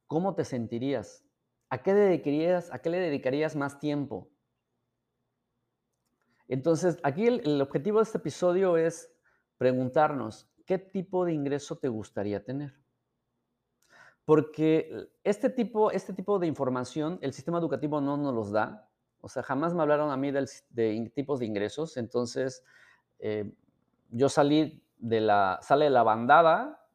¿Cómo 0.08 0.36
te 0.36 0.46
sentirías? 0.46 1.26
¿A 1.70 1.82
qué, 1.82 1.94
dedicarías, 1.94 2.72
¿A 2.72 2.80
qué 2.80 2.90
le 2.90 3.00
dedicarías 3.00 3.56
más 3.56 3.80
tiempo? 3.80 4.30
Entonces, 6.48 7.00
aquí 7.04 7.28
el, 7.28 7.62
objetivo 7.62 8.00
de 8.00 8.04
este 8.04 8.18
episodio 8.18 8.76
es 8.76 9.10
preguntarnos, 9.58 10.52
¿qué 10.66 10.78
tipo 10.78 11.24
de 11.24 11.32
ingreso 11.32 11.78
te 11.78 11.88
gustaría 11.88 12.44
tener? 12.44 12.74
Porque 14.26 15.10
este 15.24 15.50
tipo, 15.50 15.92
este 15.92 16.12
tipo 16.14 16.40
de 16.40 16.48
información 16.48 17.20
el 17.22 17.32
sistema 17.32 17.58
educativo 17.58 18.02
no 18.02 18.18
nos 18.18 18.34
los 18.34 18.52
da, 18.52 18.91
o 19.22 19.30
sea, 19.30 19.44
jamás 19.44 19.74
me 19.74 19.82
hablaron 19.82 20.12
a 20.12 20.18
mí 20.18 20.32
de 20.32 21.12
tipos 21.14 21.40
de 21.40 21.46
ingresos. 21.46 21.98
Entonces, 21.98 22.64
eh, 23.20 23.54
yo 24.10 24.30
salí 24.30 24.84
de 24.98 25.22
la, 25.22 25.60
sale 25.62 25.86
de 25.86 25.92
la 25.92 26.04
bandada 26.04 26.88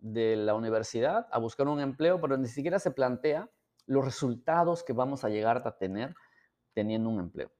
de 0.00 0.36
la 0.36 0.54
universidad 0.54 1.28
a 1.30 1.38
buscar 1.38 1.68
un 1.68 1.80
empleo, 1.80 2.20
pero 2.20 2.36
ni 2.36 2.48
siquiera 2.48 2.78
se 2.78 2.90
plantea 2.90 3.48
los 3.86 4.04
resultados 4.04 4.82
que 4.82 4.92
vamos 4.92 5.24
a 5.24 5.28
llegar 5.28 5.66
a 5.66 5.76
tener 5.76 6.14
teniendo 6.74 7.08
un 7.08 7.20
empleo. 7.20 7.50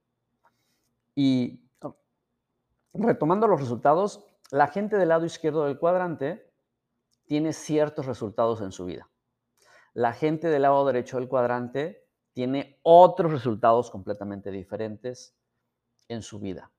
Y 1.15 1.69
retomando 2.95 3.47
los 3.47 3.61
resultados, 3.61 4.25
la 4.51 4.69
gente 4.69 4.97
del 4.97 5.09
lado 5.09 5.25
izquierdo 5.25 5.65
del 5.65 5.79
cuadrante 5.79 6.51
tiene 7.27 7.53
ciertos 7.53 8.07
resultados 8.07 8.61
en 8.61 8.73
su 8.73 8.87
vida. 8.87 9.09
La 9.93 10.13
gente 10.13 10.49
del 10.49 10.63
lado 10.63 10.85
derecho 10.87 11.19
del 11.19 11.29
cuadrante 11.29 12.09
tiene 12.33 12.79
otros 12.83 13.33
resultados 13.33 13.91
completamente 13.91 14.51
diferentes 14.51 15.35
en 16.09 16.23
su 16.23 16.39
vida. 16.39 16.71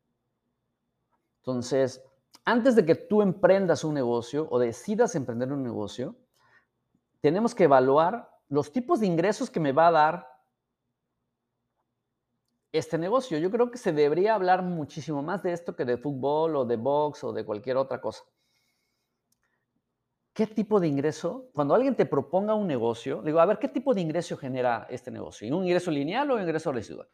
Entonces, 1.41 2.03
antes 2.45 2.75
de 2.75 2.85
que 2.85 2.95
tú 2.95 3.21
emprendas 3.21 3.83
un 3.83 3.93
negocio 3.93 4.47
o 4.49 4.59
decidas 4.59 5.15
emprender 5.15 5.51
un 5.51 5.63
negocio, 5.63 6.15
tenemos 7.19 7.53
que 7.53 7.65
evaluar 7.65 8.29
los 8.49 8.71
tipos 8.71 8.99
de 8.99 9.07
ingresos 9.07 9.49
que 9.49 9.59
me 9.59 9.71
va 9.71 9.87
a 9.87 9.91
dar 9.91 10.31
este 12.71 12.97
negocio. 12.97 13.37
Yo 13.37 13.51
creo 13.51 13.69
que 13.69 13.77
se 13.77 13.91
debería 13.91 14.35
hablar 14.35 14.63
muchísimo 14.63 15.21
más 15.21 15.43
de 15.43 15.53
esto 15.53 15.75
que 15.75 15.85
de 15.85 15.97
fútbol 15.97 16.55
o 16.55 16.65
de 16.65 16.77
box 16.77 17.23
o 17.23 17.33
de 17.33 17.45
cualquier 17.45 17.77
otra 17.77 17.99
cosa. 18.01 18.23
¿Qué 20.33 20.47
tipo 20.47 20.79
de 20.79 20.87
ingreso? 20.87 21.49
Cuando 21.53 21.75
alguien 21.75 21.95
te 21.95 22.05
proponga 22.05 22.53
un 22.53 22.67
negocio, 22.67 23.21
digo, 23.21 23.39
a 23.39 23.45
ver, 23.45 23.59
¿qué 23.59 23.67
tipo 23.67 23.93
de 23.93 24.01
ingreso 24.01 24.37
genera 24.37 24.87
este 24.89 25.11
negocio? 25.11 25.55
¿Un 25.55 25.63
ingreso 25.63 25.91
lineal 25.91 26.31
o 26.31 26.35
un 26.35 26.41
ingreso 26.41 26.71
residual? 26.71 27.07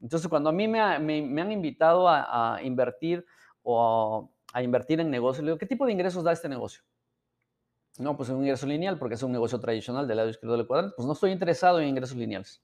Entonces, 0.00 0.28
cuando 0.28 0.50
a 0.50 0.52
mí 0.52 0.66
me, 0.66 0.80
han 0.80 1.52
invitado 1.52 2.08
a, 2.08 2.58
invertir 2.62 3.24
o 3.62 4.30
a, 4.52 4.62
invertir 4.62 5.00
en 5.00 5.10
negocios, 5.10 5.44
le 5.44 5.50
digo, 5.50 5.58
¿qué 5.58 5.66
tipo 5.66 5.86
de 5.86 5.92
ingresos 5.92 6.24
da 6.24 6.32
este 6.32 6.48
negocio? 6.48 6.82
No, 7.98 8.16
pues 8.16 8.30
es 8.30 8.34
un 8.34 8.42
ingreso 8.42 8.66
lineal 8.66 8.98
porque 8.98 9.14
es 9.14 9.22
un 9.22 9.32
negocio 9.32 9.60
tradicional 9.60 10.08
del 10.08 10.16
lado 10.16 10.30
izquierdo 10.30 10.56
del 10.56 10.66
cuadrante. 10.66 10.94
Pues 10.96 11.06
no 11.06 11.12
estoy 11.12 11.30
interesado 11.30 11.78
en 11.78 11.88
ingresos 11.88 12.16
lineales. 12.16 12.62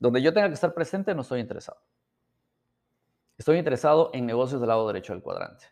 Donde 0.00 0.22
yo 0.22 0.32
tenga 0.32 0.48
que 0.48 0.54
estar 0.54 0.72
presente, 0.72 1.14
no 1.14 1.20
estoy 1.20 1.40
interesado. 1.40 1.80
Estoy 3.36 3.58
interesado 3.58 4.10
en 4.14 4.26
negocios 4.26 4.60
del 4.60 4.68
lado 4.68 4.86
derecho 4.86 5.12
del 5.12 5.22
cuadrante 5.22 5.66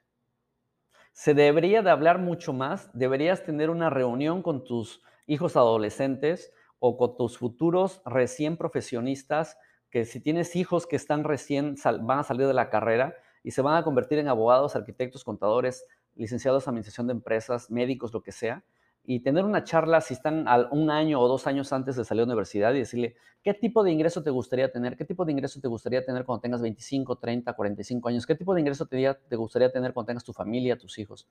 se 1.19 1.35
debería 1.35 1.83
de 1.83 1.91
hablar 1.91 2.21
mucho 2.21 2.53
más, 2.53 2.91
deberías 2.93 3.43
tener 3.43 3.71
una 3.71 3.91
reunión 3.91 4.41
con 4.41 4.63
tus 4.63 5.03
hijos 5.27 5.57
adolescentes 5.57 6.53
o 6.79 6.97
con 6.97 7.17
tus 7.17 7.39
futuros 7.39 8.01
recién 8.07 8.57
profesionistas, 8.57 9.59
que 9.91 10.05
si 10.05 10.21
tienes 10.21 10.55
hijos 10.55 10.87
que 10.87 10.95
están 10.95 11.25
recién, 11.25 11.75
van 12.03 12.21
a 12.21 12.23
salir 12.23 12.47
de 12.47 12.55
la 12.55 12.71
carrera 12.71 13.17
y 13.43 13.51
se 13.51 13.63
van 13.63 13.75
a 13.75 13.83
convertir 13.83 14.21
en 14.21 14.29
abogados, 14.29 14.77
arquitectos, 14.77 15.25
contadores, 15.25 15.85
licenciados 16.15 16.65
en 16.65 16.69
administración 16.69 17.09
de 17.09 17.15
empresas, 17.15 17.69
médicos, 17.69 18.13
lo 18.15 18.23
que 18.23 18.31
sea, 18.31 18.63
y 19.11 19.21
tener 19.21 19.47
una 19.47 19.65
charla 19.65 20.03
si 20.03 20.13
están 20.13 20.45
un 20.71 20.91
año 20.91 21.19
o 21.19 21.29
dos 21.29 21.47
años 21.47 21.73
antes 21.73 21.97
de 21.97 22.05
salir 22.05 22.21
a 22.21 22.27
la 22.27 22.33
universidad 22.33 22.75
y 22.75 22.81
decirle, 22.81 23.17
¿qué 23.43 23.55
tipo 23.55 23.83
de 23.83 23.91
ingreso 23.91 24.23
te 24.23 24.29
gustaría 24.29 24.71
tener? 24.71 24.99
¿Qué 24.99 25.07
tipo 25.07 25.25
de 25.25 25.33
ingreso 25.33 25.63
te 25.63 25.69
gustaría 25.69 26.05
tener 26.05 26.27
cuando 26.27 26.43
tengas 26.43 26.61
25, 26.61 27.17
30, 27.17 27.55
45 27.55 28.07
años? 28.11 28.27
¿Qué 28.27 28.35
tipo 28.35 28.53
de 28.53 28.61
ingreso 28.61 28.85
te, 28.85 29.15
te 29.15 29.37
gustaría 29.37 29.73
tener 29.73 29.95
cuando 29.95 30.09
tengas 30.09 30.25
tu 30.25 30.35
familia, 30.35 30.77
tus 30.77 30.99
hijos? 30.99 31.27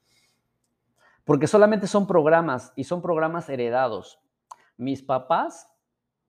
Porque 1.23 1.45
solamente 1.45 1.85
son 1.85 2.07
programas 2.07 2.73
y 2.75 2.83
son 2.83 3.03
programas 3.03 3.47
heredados. 3.47 4.19
Mis 4.75 5.03
papás 5.03 5.71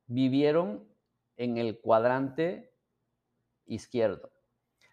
vivieron 0.07 0.87
en 1.39 1.57
el 1.57 1.81
cuadrante 1.81 2.75
izquierdo. 3.65 4.33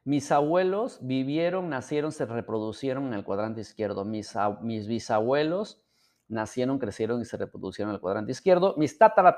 Mis 0.05 0.31
abuelos 0.31 0.99
vivieron, 1.01 1.67
nacieron, 1.67 2.13
se 2.13 2.25
reproducieron 2.25 3.07
en 3.07 3.13
el 3.13 3.25
cuadrante 3.25 3.59
izquierdo. 3.59 4.05
Mis, 4.05 4.33
mis 4.61 4.87
bisabuelos 4.87 5.84
nacieron, 6.27 6.79
crecieron 6.79 7.21
y 7.21 7.25
se 7.25 7.37
reproducieron 7.37 7.91
en 7.91 7.95
el 7.95 8.01
cuadrante 8.01 8.31
izquierdo. 8.31 8.75
Mis 8.77 8.97
tatara, 8.97 9.35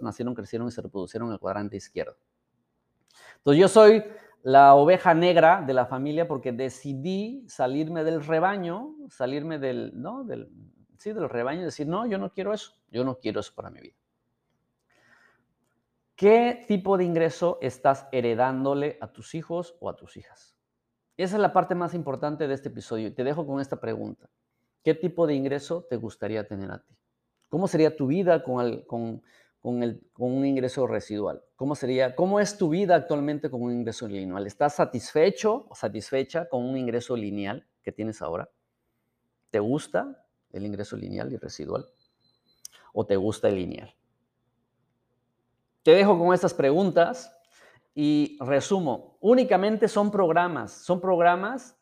nacieron, 0.00 0.34
crecieron 0.34 0.68
y 0.68 0.70
se 0.70 0.82
reproducieron 0.82 1.28
en 1.28 1.34
el 1.34 1.38
cuadrante 1.38 1.76
izquierdo. 1.76 2.16
Entonces 3.38 3.60
yo 3.60 3.68
soy 3.68 4.04
la 4.42 4.74
oveja 4.74 5.14
negra 5.14 5.62
de 5.66 5.74
la 5.74 5.86
familia 5.86 6.26
porque 6.26 6.52
decidí 6.52 7.44
salirme 7.48 8.04
del 8.04 8.24
rebaño, 8.24 8.94
salirme 9.08 9.58
del, 9.58 9.92
¿no? 9.94 10.24
Del, 10.24 10.50
sí, 10.98 11.12
del 11.12 11.28
rebaño 11.28 11.62
y 11.62 11.64
decir, 11.64 11.86
no, 11.86 12.06
yo 12.06 12.18
no 12.18 12.32
quiero 12.32 12.52
eso, 12.52 12.72
yo 12.90 13.04
no 13.04 13.18
quiero 13.18 13.40
eso 13.40 13.52
para 13.54 13.70
mi 13.70 13.80
vida. 13.80 13.96
¿Qué 16.16 16.64
tipo 16.68 16.98
de 16.98 17.04
ingreso 17.04 17.58
estás 17.62 18.06
heredándole 18.12 18.98
a 19.00 19.10
tus 19.10 19.34
hijos 19.34 19.76
o 19.80 19.88
a 19.88 19.96
tus 19.96 20.18
hijas? 20.18 20.54
Esa 21.16 21.36
es 21.36 21.40
la 21.40 21.52
parte 21.52 21.74
más 21.74 21.94
importante 21.94 22.46
de 22.46 22.54
este 22.54 22.68
episodio 22.68 23.08
y 23.08 23.10
te 23.10 23.24
dejo 23.24 23.46
con 23.46 23.60
esta 23.60 23.80
pregunta. 23.80 24.28
¿Qué 24.82 24.94
tipo 24.94 25.26
de 25.26 25.34
ingreso 25.34 25.86
te 25.88 25.96
gustaría 25.96 26.46
tener 26.46 26.70
a 26.70 26.78
ti? 26.82 26.96
¿Cómo 27.48 27.68
sería 27.68 27.96
tu 27.96 28.06
vida 28.06 28.42
con, 28.42 28.64
el, 28.64 28.86
con, 28.86 29.22
con, 29.60 29.98
un 30.16 30.46
ingreso 30.46 30.86
residual? 30.86 31.42
¿Cómo, 31.56 31.74
sería, 31.74 32.14
¿Cómo 32.14 32.40
es 32.40 32.56
tu 32.56 32.70
vida 32.70 32.94
actualmente 32.94 33.50
con 33.50 33.62
un 33.62 33.72
ingreso 33.72 34.06
lineal? 34.06 34.46
¿Estás 34.46 34.76
satisfecho 34.76 35.66
o 35.68 35.74
satisfecha 35.74 36.48
con 36.48 36.64
un 36.64 36.76
ingreso 36.76 37.16
lineal 37.16 37.66
que 37.82 37.92
tienes 37.92 38.22
ahora? 38.22 38.48
¿Te 39.50 39.58
gusta 39.58 40.26
el 40.52 40.64
ingreso 40.64 40.96
lineal 40.96 41.32
y 41.32 41.36
residual? 41.36 41.86
¿O 42.92 43.04
te 43.04 43.16
gusta 43.16 43.48
el 43.48 43.56
lineal? 43.56 43.94
Te 45.82 45.92
dejo 45.92 46.18
con 46.18 46.32
estas 46.32 46.54
preguntas 46.54 47.36
y 47.94 48.38
resumo. 48.40 49.16
Únicamente 49.20 49.88
son 49.88 50.10
programas, 50.10 50.72
son 50.72 51.00
programas, 51.00 51.79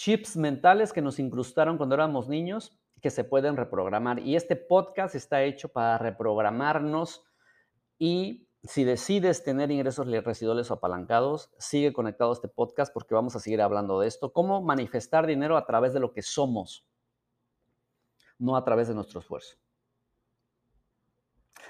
chips 0.00 0.34
mentales 0.34 0.94
que 0.94 1.02
nos 1.02 1.18
incrustaron 1.18 1.76
cuando 1.76 1.94
éramos 1.94 2.26
niños 2.26 2.74
que 3.02 3.10
se 3.10 3.22
pueden 3.22 3.56
reprogramar. 3.56 4.18
Y 4.20 4.34
este 4.34 4.56
podcast 4.56 5.14
está 5.14 5.42
hecho 5.42 5.68
para 5.68 5.98
reprogramarnos 5.98 7.22
y 7.98 8.48
si 8.62 8.84
decides 8.84 9.44
tener 9.44 9.70
ingresos 9.70 10.06
residuales 10.06 10.70
o 10.70 10.74
apalancados, 10.74 11.50
sigue 11.58 11.92
conectado 11.92 12.30
a 12.30 12.32
este 12.32 12.48
podcast 12.48 12.92
porque 12.94 13.14
vamos 13.14 13.36
a 13.36 13.40
seguir 13.40 13.60
hablando 13.60 14.00
de 14.00 14.08
esto. 14.08 14.32
Cómo 14.32 14.62
manifestar 14.62 15.26
dinero 15.26 15.58
a 15.58 15.66
través 15.66 15.92
de 15.92 16.00
lo 16.00 16.14
que 16.14 16.22
somos, 16.22 16.86
no 18.38 18.56
a 18.56 18.64
través 18.64 18.88
de 18.88 18.94
nuestro 18.94 19.20
esfuerzo. 19.20 19.56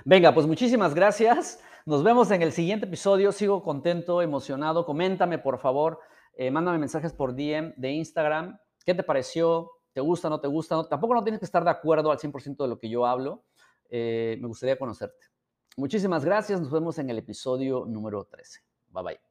Venga, 0.05 0.33
pues 0.33 0.47
muchísimas 0.47 0.95
gracias. 0.95 1.61
Nos 1.85 2.05
vemos 2.05 2.31
en 2.31 2.43
el 2.43 2.53
siguiente 2.53 2.87
episodio. 2.87 3.33
Sigo 3.33 3.65
contento, 3.65 4.23
emocionado. 4.23 4.87
Coméntame, 4.87 5.39
por 5.39 5.59
favor. 5.59 5.99
Eh, 6.41 6.51
mándame 6.51 6.79
mensajes 6.79 7.13
por 7.13 7.35
DM 7.35 7.75
de 7.77 7.91
Instagram. 7.91 8.59
¿Qué 8.87 8.95
te 8.95 9.03
pareció? 9.03 9.73
¿Te 9.93 10.01
gusta, 10.01 10.31
no 10.31 10.41
te 10.41 10.49
gusta? 10.49 10.89
tampoco 10.89 11.13
no 11.15 11.23
tienes 11.23 11.39
que 11.39 11.45
estar 11.45 11.63
de 11.63 11.69
acuerdo 11.69 12.11
al 12.11 12.17
100% 12.19 12.65
de 12.65 12.67
lo 12.67 12.79
que 12.79 12.89
yo 12.89 13.05
hablo. 13.05 13.45
Eh, 13.91 14.39
me 14.41 14.49
gustaría 14.49 14.79
conocerte. 14.79 15.27
Muchísimas 15.77 16.25
gracias. 16.25 16.59
Nos 16.59 16.71
vemos 16.71 16.99
en 16.99 17.11
el 17.11 17.19
episodio 17.19 17.85
número 17.85 18.25
13. 18.25 18.61
Bye 18.89 19.03
bye. 19.03 19.30